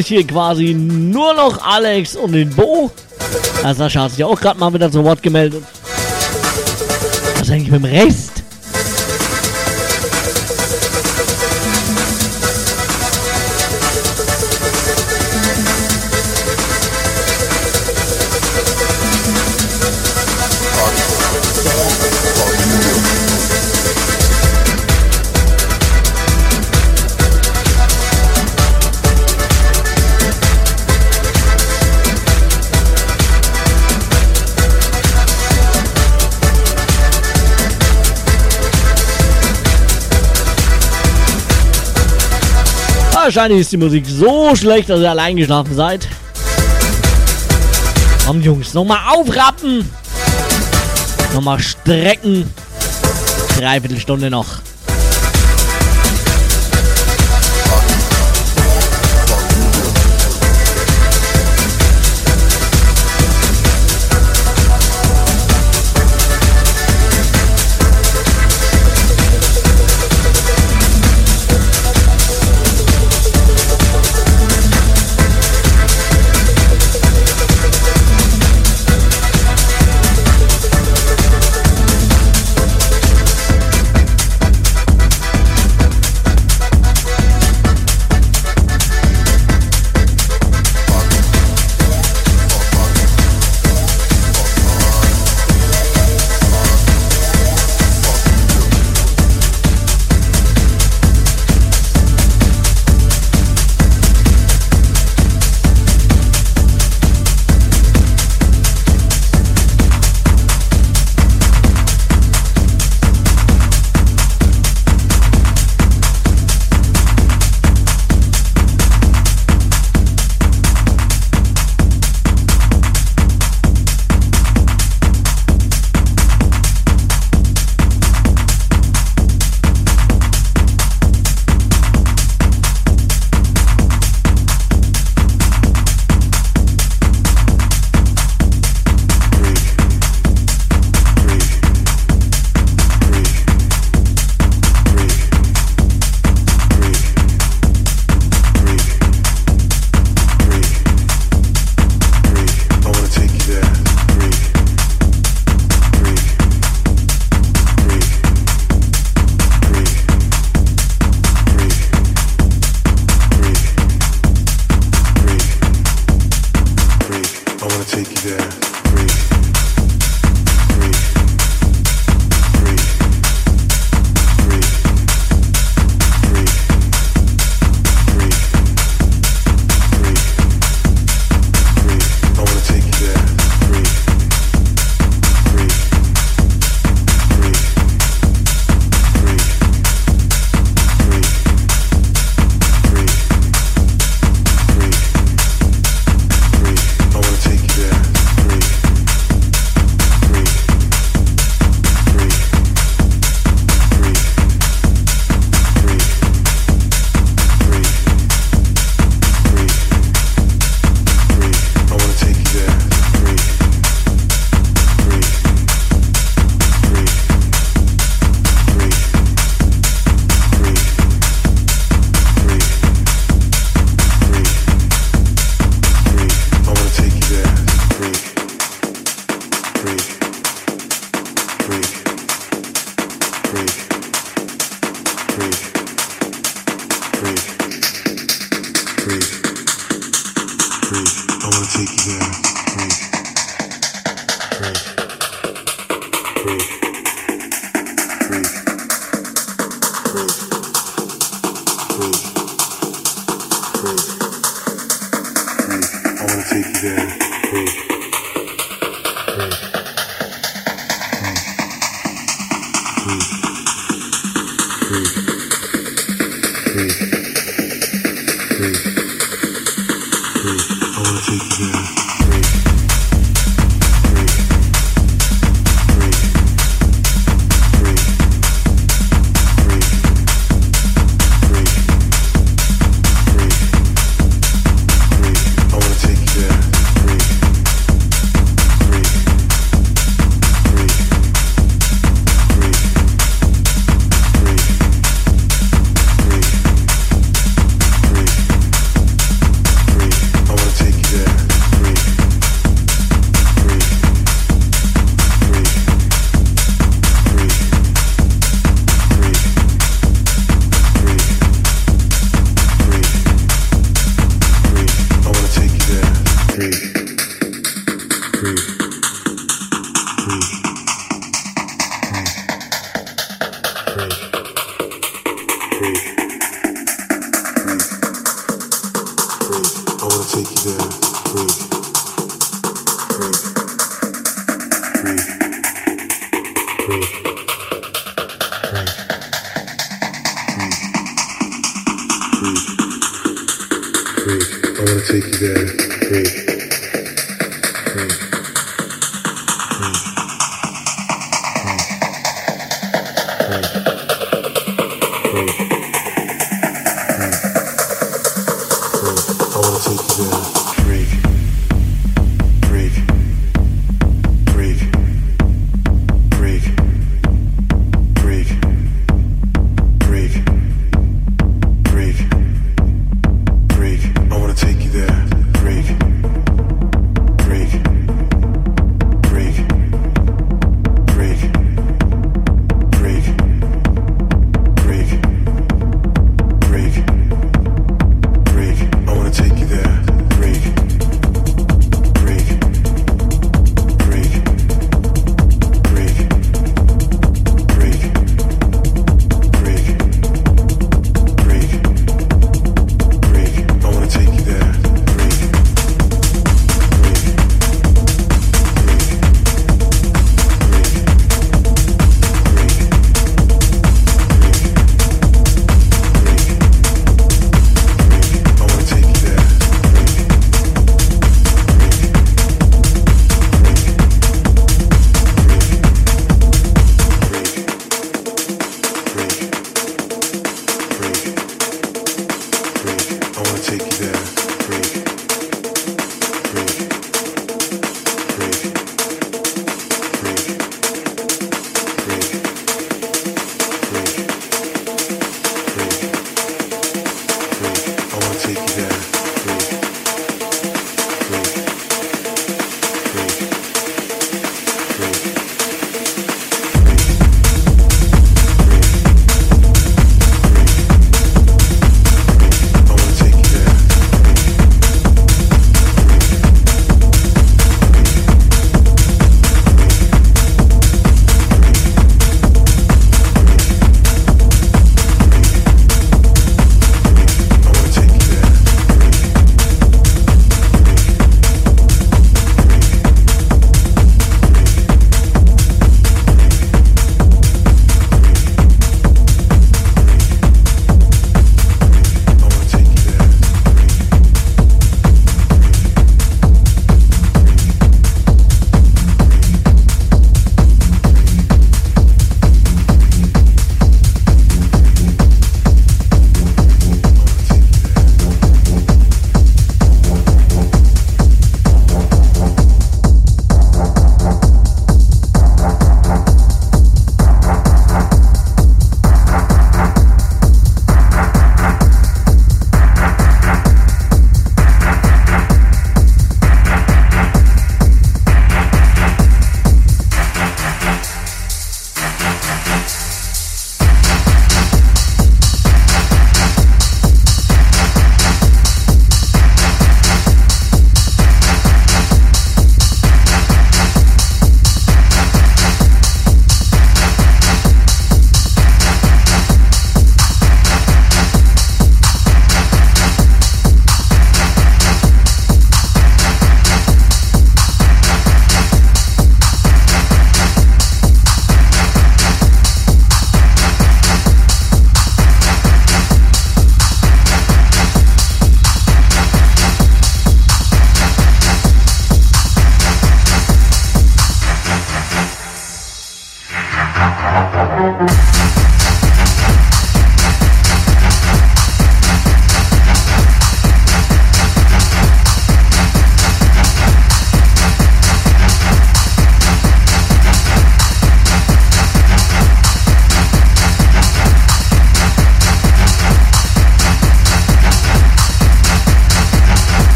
ich 0.00 0.08
hier 0.08 0.26
quasi 0.26 0.74
nur 0.74 1.34
noch 1.34 1.62
Alex 1.62 2.16
und 2.16 2.32
den 2.32 2.50
Bo. 2.50 2.90
Ja, 3.62 3.74
Sascha 3.74 4.02
hat 4.02 4.12
sich 4.12 4.24
auch 4.24 4.40
gerade 4.40 4.58
mal 4.58 4.72
wieder 4.72 4.90
zu 4.90 5.04
Wort 5.04 5.22
gemeldet. 5.22 5.62
Was 7.34 7.42
ist 7.42 7.50
eigentlich 7.50 7.70
mit 7.70 7.82
dem 7.82 7.90
Rest? 7.90 8.29
Wahrscheinlich 43.32 43.60
ist 43.60 43.70
die 43.70 43.76
Musik 43.76 44.06
so 44.08 44.56
schlecht, 44.56 44.90
dass 44.90 44.98
ihr 44.98 45.08
allein 45.08 45.36
geschlafen 45.36 45.72
seid. 45.72 46.08
Komm 48.26 48.42
Jungs, 48.42 48.74
nochmal 48.74 48.98
aufrappen. 49.14 49.88
Nochmal 51.32 51.60
strecken. 51.60 52.52
Dreiviertel 53.56 54.00
Stunde 54.00 54.30
noch. 54.30 54.59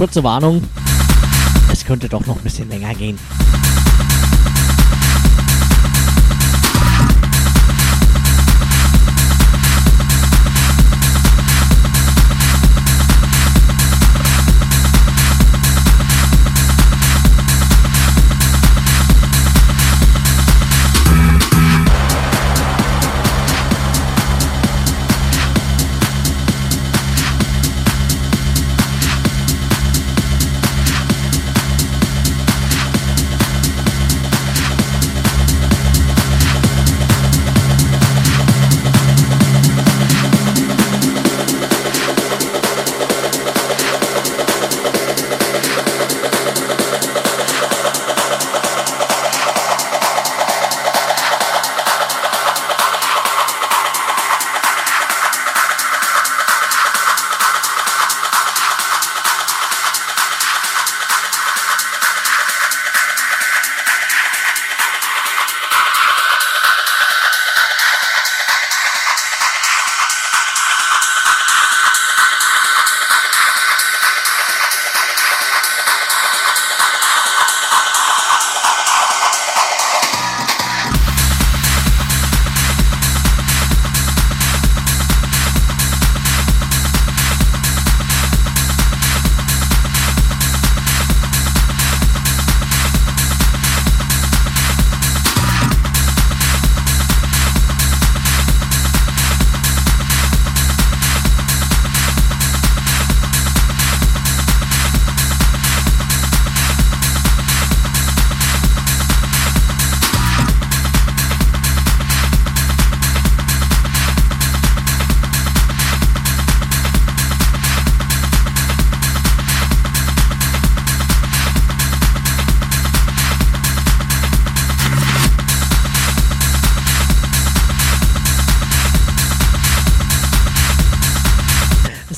Kurze 0.00 0.24
Warnung. 0.24 0.62
Es 1.70 1.84
könnte 1.84 2.08
doch 2.08 2.24
noch 2.24 2.36
ein 2.36 2.42
bisschen 2.42 2.70
länger 2.70 2.94
gehen. 2.94 3.18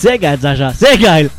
Sehr 0.02 0.18
geil, 0.18 0.36
Sascha. 0.36 0.72
Sehr 0.72 0.98
geil. 0.98 1.30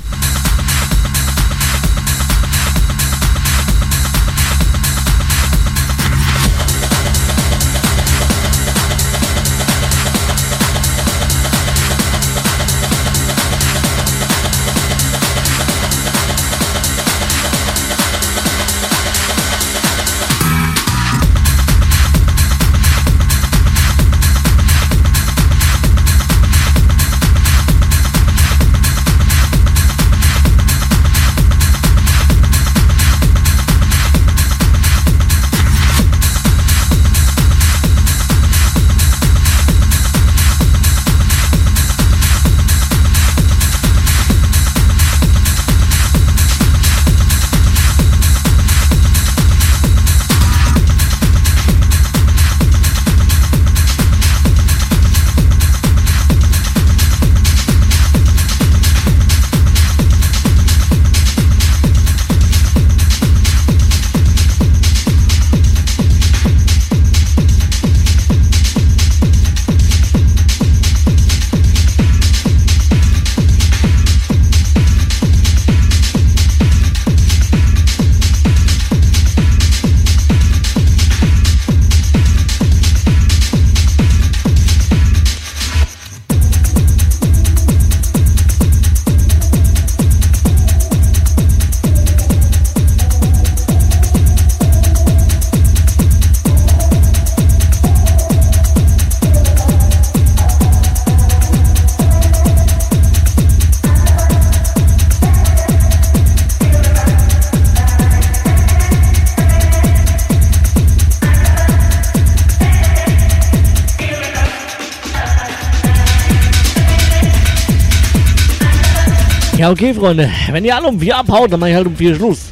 Ja, 119.63 119.71
okay, 119.71 119.93
Freunde. 119.93 120.29
Wenn 120.51 120.65
ihr 120.65 120.75
alle 120.75 120.89
um 120.89 120.99
vier 120.99 121.15
abhaut, 121.15 121.49
dann 121.49 121.61
mach 121.61 121.67
ich 121.67 121.73
halt 121.73 121.87
um 121.87 121.95
vier 121.95 122.13
Schluss. 122.15 122.51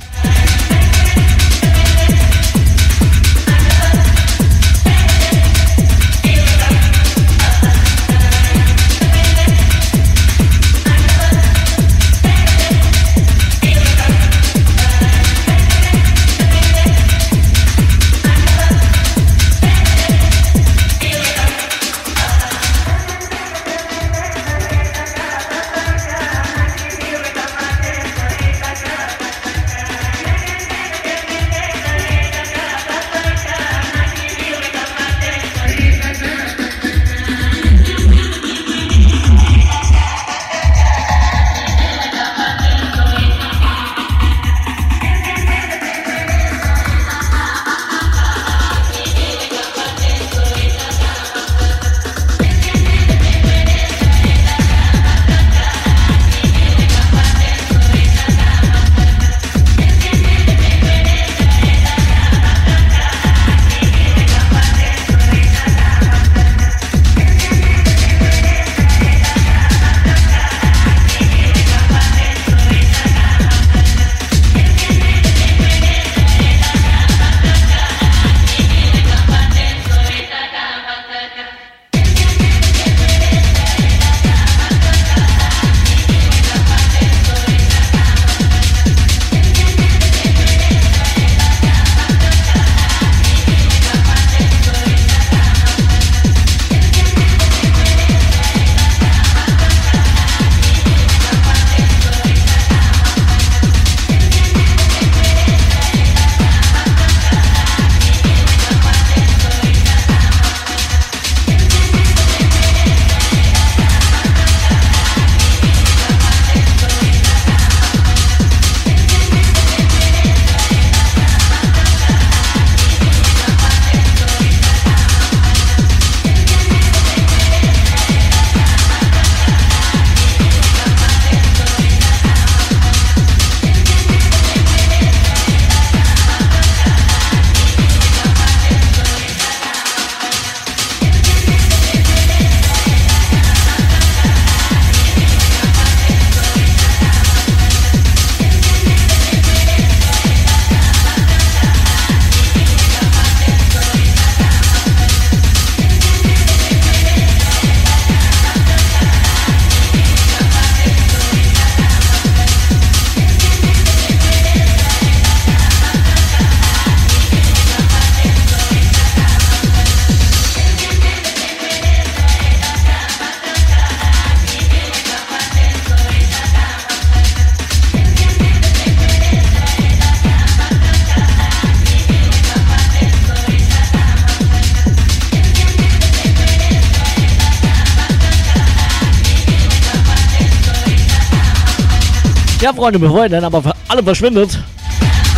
Ja, 192.61 192.71
Freunde, 192.71 192.99
bevor 192.99 193.23
ihr 193.23 193.29
dann 193.29 193.43
aber 193.43 193.63
für 193.63 193.73
alle 193.87 194.03
verschwindet, 194.03 194.59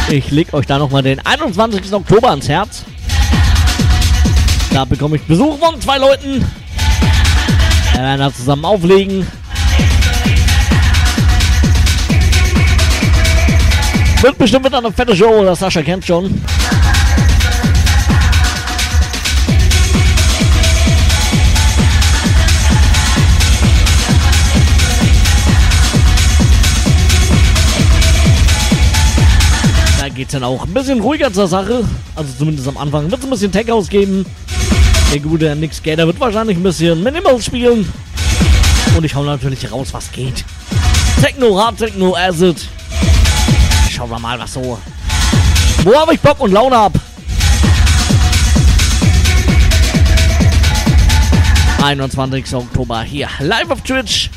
ich 0.10 0.30
leg 0.30 0.54
euch 0.54 0.66
da 0.66 0.78
nochmal 0.78 1.04
den 1.04 1.26
21. 1.26 1.94
Oktober 1.94 2.32
ans 2.32 2.50
Herz. 2.50 2.84
Da 4.74 4.84
bekomme 4.84 5.16
ich 5.16 5.22
Besuch 5.22 5.58
von 5.58 5.80
zwei 5.80 6.00
Leuten. 6.00 6.46
Wir 7.94 8.02
werden 8.02 8.20
da 8.20 8.34
zusammen 8.34 8.66
auflegen. 8.66 9.26
Wird 14.22 14.38
bestimmt 14.38 14.66
wieder 14.66 14.80
eine 14.80 14.92
fette 14.92 15.16
Show, 15.16 15.46
das 15.46 15.60
Sascha 15.60 15.82
kennt 15.82 16.06
schon. 16.06 16.44
Dann 30.34 30.44
auch 30.44 30.64
ein 30.64 30.74
bisschen 30.74 31.00
ruhiger 31.00 31.32
zur 31.32 31.48
Sache. 31.48 31.84
Also 32.16 32.30
zumindest 32.38 32.68
am 32.68 32.78
Anfang 32.78 33.10
wird 33.10 33.20
es 33.20 33.26
ein 33.26 33.30
bisschen 33.30 33.52
Tech 33.52 33.72
ausgeben. 33.72 34.26
Der 35.12 35.20
gute 35.20 35.56
Nick 35.56 35.74
Skater 35.74 36.08
wird 36.08 36.20
wahrscheinlich 36.20 36.58
ein 36.58 36.64
bisschen 36.64 37.04
Minimal 37.04 37.42
spielen. 37.42 37.92
Und 38.98 39.04
ich 39.04 39.14
hau 39.14 39.24
natürlich 39.24 39.72
raus, 39.72 39.90
was 39.92 40.12
geht. 40.12 40.44
Techno, 41.22 41.58
Hard 41.60 41.78
Techno, 41.78 42.16
Acid. 42.16 42.68
Schauen 43.92 44.10
wir 44.10 44.20
mal, 44.20 44.40
was 44.40 44.54
so. 44.54 44.78
Wo 45.84 45.96
habe 45.96 46.14
ich 46.14 46.20
Bock 46.20 46.40
und 46.40 46.52
Laune 46.52 46.78
ab? 46.78 46.94
21. 51.84 52.56
Oktober 52.56 53.02
hier 53.02 53.28
live 53.40 53.70
auf 53.70 53.82
Twitch. 53.82 54.30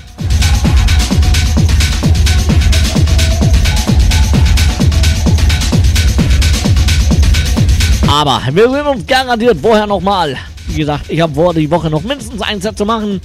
Aber 8.08 8.40
wir 8.52 8.70
sehen 8.70 8.86
uns 8.86 9.06
garantiert 9.06 9.58
vorher 9.60 9.86
nochmal. 9.86 10.36
Wie 10.68 10.78
gesagt, 10.78 11.06
ich 11.08 11.20
habe 11.20 11.34
vor, 11.34 11.52
die 11.54 11.70
Woche 11.70 11.90
noch 11.90 12.02
mindestens 12.02 12.40
ein 12.40 12.60
Set 12.60 12.78
zu 12.78 12.84
machen. 12.84 13.20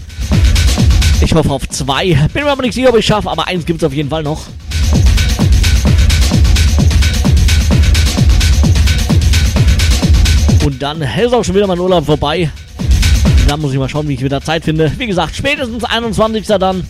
Ich 1.22 1.34
hoffe 1.34 1.51
auf 1.51 1.68
zwei. 1.69 2.18
Bin 2.34 2.43
mir 2.43 2.51
aber 2.51 2.64
nicht 2.64 2.74
sicher, 2.74 2.90
ob 2.90 2.98
ich 2.98 3.06
schaffe, 3.06 3.30
aber 3.30 3.48
eins 3.48 3.66
gibt 3.66 3.82
es 3.82 3.88
auf 3.88 3.93
jeden 3.93 4.10
Fall 4.10 4.24
noch. 4.24 4.42
Und 10.66 10.82
dann 10.82 11.01
ist 11.01 11.34
auch 11.34 11.43
schon 11.43 11.56
wieder 11.56 11.68
mein 11.68 11.80
Urlaub 11.80 12.06
vorbei. 12.06 12.51
Da 13.48 13.58
muss 13.58 13.74
ich 13.74 13.80
mal 13.80 13.90
schauen, 13.90 14.08
wie 14.08 14.14
ich 14.14 14.24
wieder 14.24 14.42
Zeit 14.42 14.64
finde. 14.64 14.92
Wie 14.98 15.08
gesagt, 15.08 15.35
spätestens 15.35 15.84
21. 15.84 16.45
dann. 16.48 16.88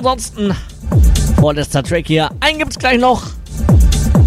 Ansonsten 0.00 0.54
vorletzter 1.38 1.82
Track 1.82 2.06
hier. 2.06 2.30
Einen 2.40 2.58
gibt's 2.58 2.78
gleich 2.78 2.98
noch. 2.98 3.22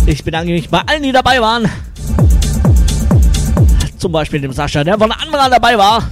Ich 0.05 0.23
bedanke 0.23 0.51
mich 0.51 0.69
bei 0.69 0.81
allen, 0.85 1.01
die 1.01 1.11
dabei 1.11 1.41
waren. 1.41 1.67
Zum 3.97 4.11
Beispiel 4.11 4.39
dem 4.39 4.53
Sascha, 4.53 4.83
der 4.83 4.99
von 4.99 5.11
Anfang 5.11 5.39
an 5.39 5.49
dabei 5.49 5.75
war. 5.75 6.03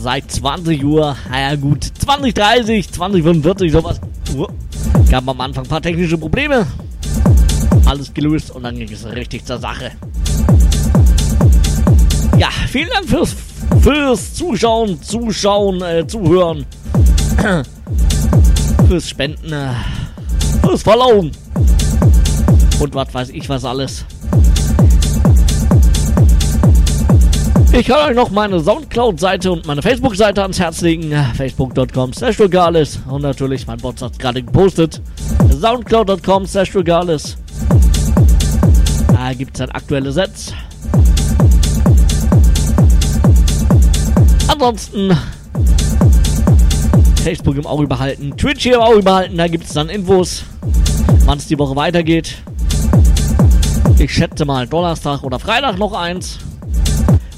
Seit 0.00 0.30
20 0.30 0.84
Uhr, 0.84 1.16
naja 1.28 1.56
gut, 1.56 1.84
20, 1.84 2.32
30, 2.32 2.92
20, 2.92 3.22
45, 3.24 3.72
sowas. 3.72 4.00
Gab 5.10 5.28
am 5.28 5.40
Anfang 5.40 5.64
ein 5.64 5.68
paar 5.68 5.82
technische 5.82 6.18
Probleme. 6.18 6.64
Alles 7.86 8.14
gelöst 8.14 8.52
und 8.52 8.62
dann 8.62 8.76
ging 8.76 8.92
es 8.92 9.04
richtig 9.04 9.44
zur 9.44 9.58
Sache. 9.58 9.90
Ja, 12.38 12.50
vielen 12.68 12.90
Dank 12.90 13.08
fürs, 13.08 13.34
fürs 13.80 14.34
Zuschauen, 14.34 15.02
Zuschauen, 15.02 15.82
äh, 15.82 16.06
Zuhören. 16.06 16.64
fürs 18.88 19.08
Spenden, 19.08 19.52
äh, 19.52 19.70
fürs 20.64 20.82
Followen. 20.82 21.32
Und 22.80 22.94
was 22.94 23.14
weiß 23.14 23.30
ich 23.30 23.48
was 23.48 23.64
alles. 23.64 24.04
Ich 27.74 27.86
kann 27.86 28.10
euch 28.10 28.14
noch 28.14 28.30
meine 28.30 28.60
Soundcloud-Seite 28.60 29.50
und 29.50 29.66
meine 29.66 29.80
Facebook-Seite 29.80 30.42
ans 30.42 30.60
Herz 30.60 30.82
legen. 30.82 31.10
Facebook.com 31.34 32.12
slash. 32.12 32.38
Und 32.38 33.22
natürlich, 33.22 33.66
mein 33.66 33.78
Bot 33.78 34.02
hat 34.02 34.18
gerade 34.18 34.42
gepostet. 34.42 35.00
Soundcloud.com 35.58 36.44
slash. 36.44 36.72
Da 39.08 39.32
gibt 39.32 39.54
es 39.54 39.58
dann 39.58 39.70
aktuelle 39.70 40.12
Sets. 40.12 40.52
Ansonsten 44.48 45.16
Facebook 47.22 47.56
im 47.56 47.66
Auge 47.66 47.86
behalten, 47.86 48.36
Twitch 48.36 48.64
hier 48.64 48.74
im 48.74 48.80
Auge 48.80 49.02
behalten, 49.02 49.36
da 49.36 49.46
gibt 49.46 49.64
es 49.64 49.72
dann 49.72 49.88
Infos, 49.88 50.42
wann 51.24 51.38
es 51.38 51.46
die 51.46 51.56
Woche 51.56 51.76
weitergeht. 51.76 52.38
Ich 53.98 54.12
schätze 54.12 54.44
mal 54.44 54.66
Donnerstag 54.66 55.22
oder 55.22 55.38
Freitag 55.38 55.78
noch 55.78 55.92
eins. 55.92 56.38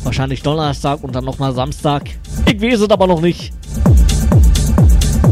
Wahrscheinlich 0.02 0.42
Donnerstag 0.42 1.04
und 1.04 1.14
dann 1.14 1.24
nochmal 1.24 1.52
Samstag. 1.52 2.08
Ich 2.46 2.60
weiß 2.62 2.80
es 2.80 2.90
aber 2.90 3.06
noch 3.06 3.20
nicht. 3.20 3.52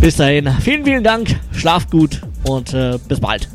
Bis 0.01 0.17
dahin, 0.17 0.51
vielen, 0.61 0.85
vielen 0.85 1.05
Dank, 1.05 1.41
schlaft 1.53 1.91
gut 1.91 2.21
und 2.45 2.75
äh, 2.75 2.99
bis 3.09 3.21
bald. 3.21 3.49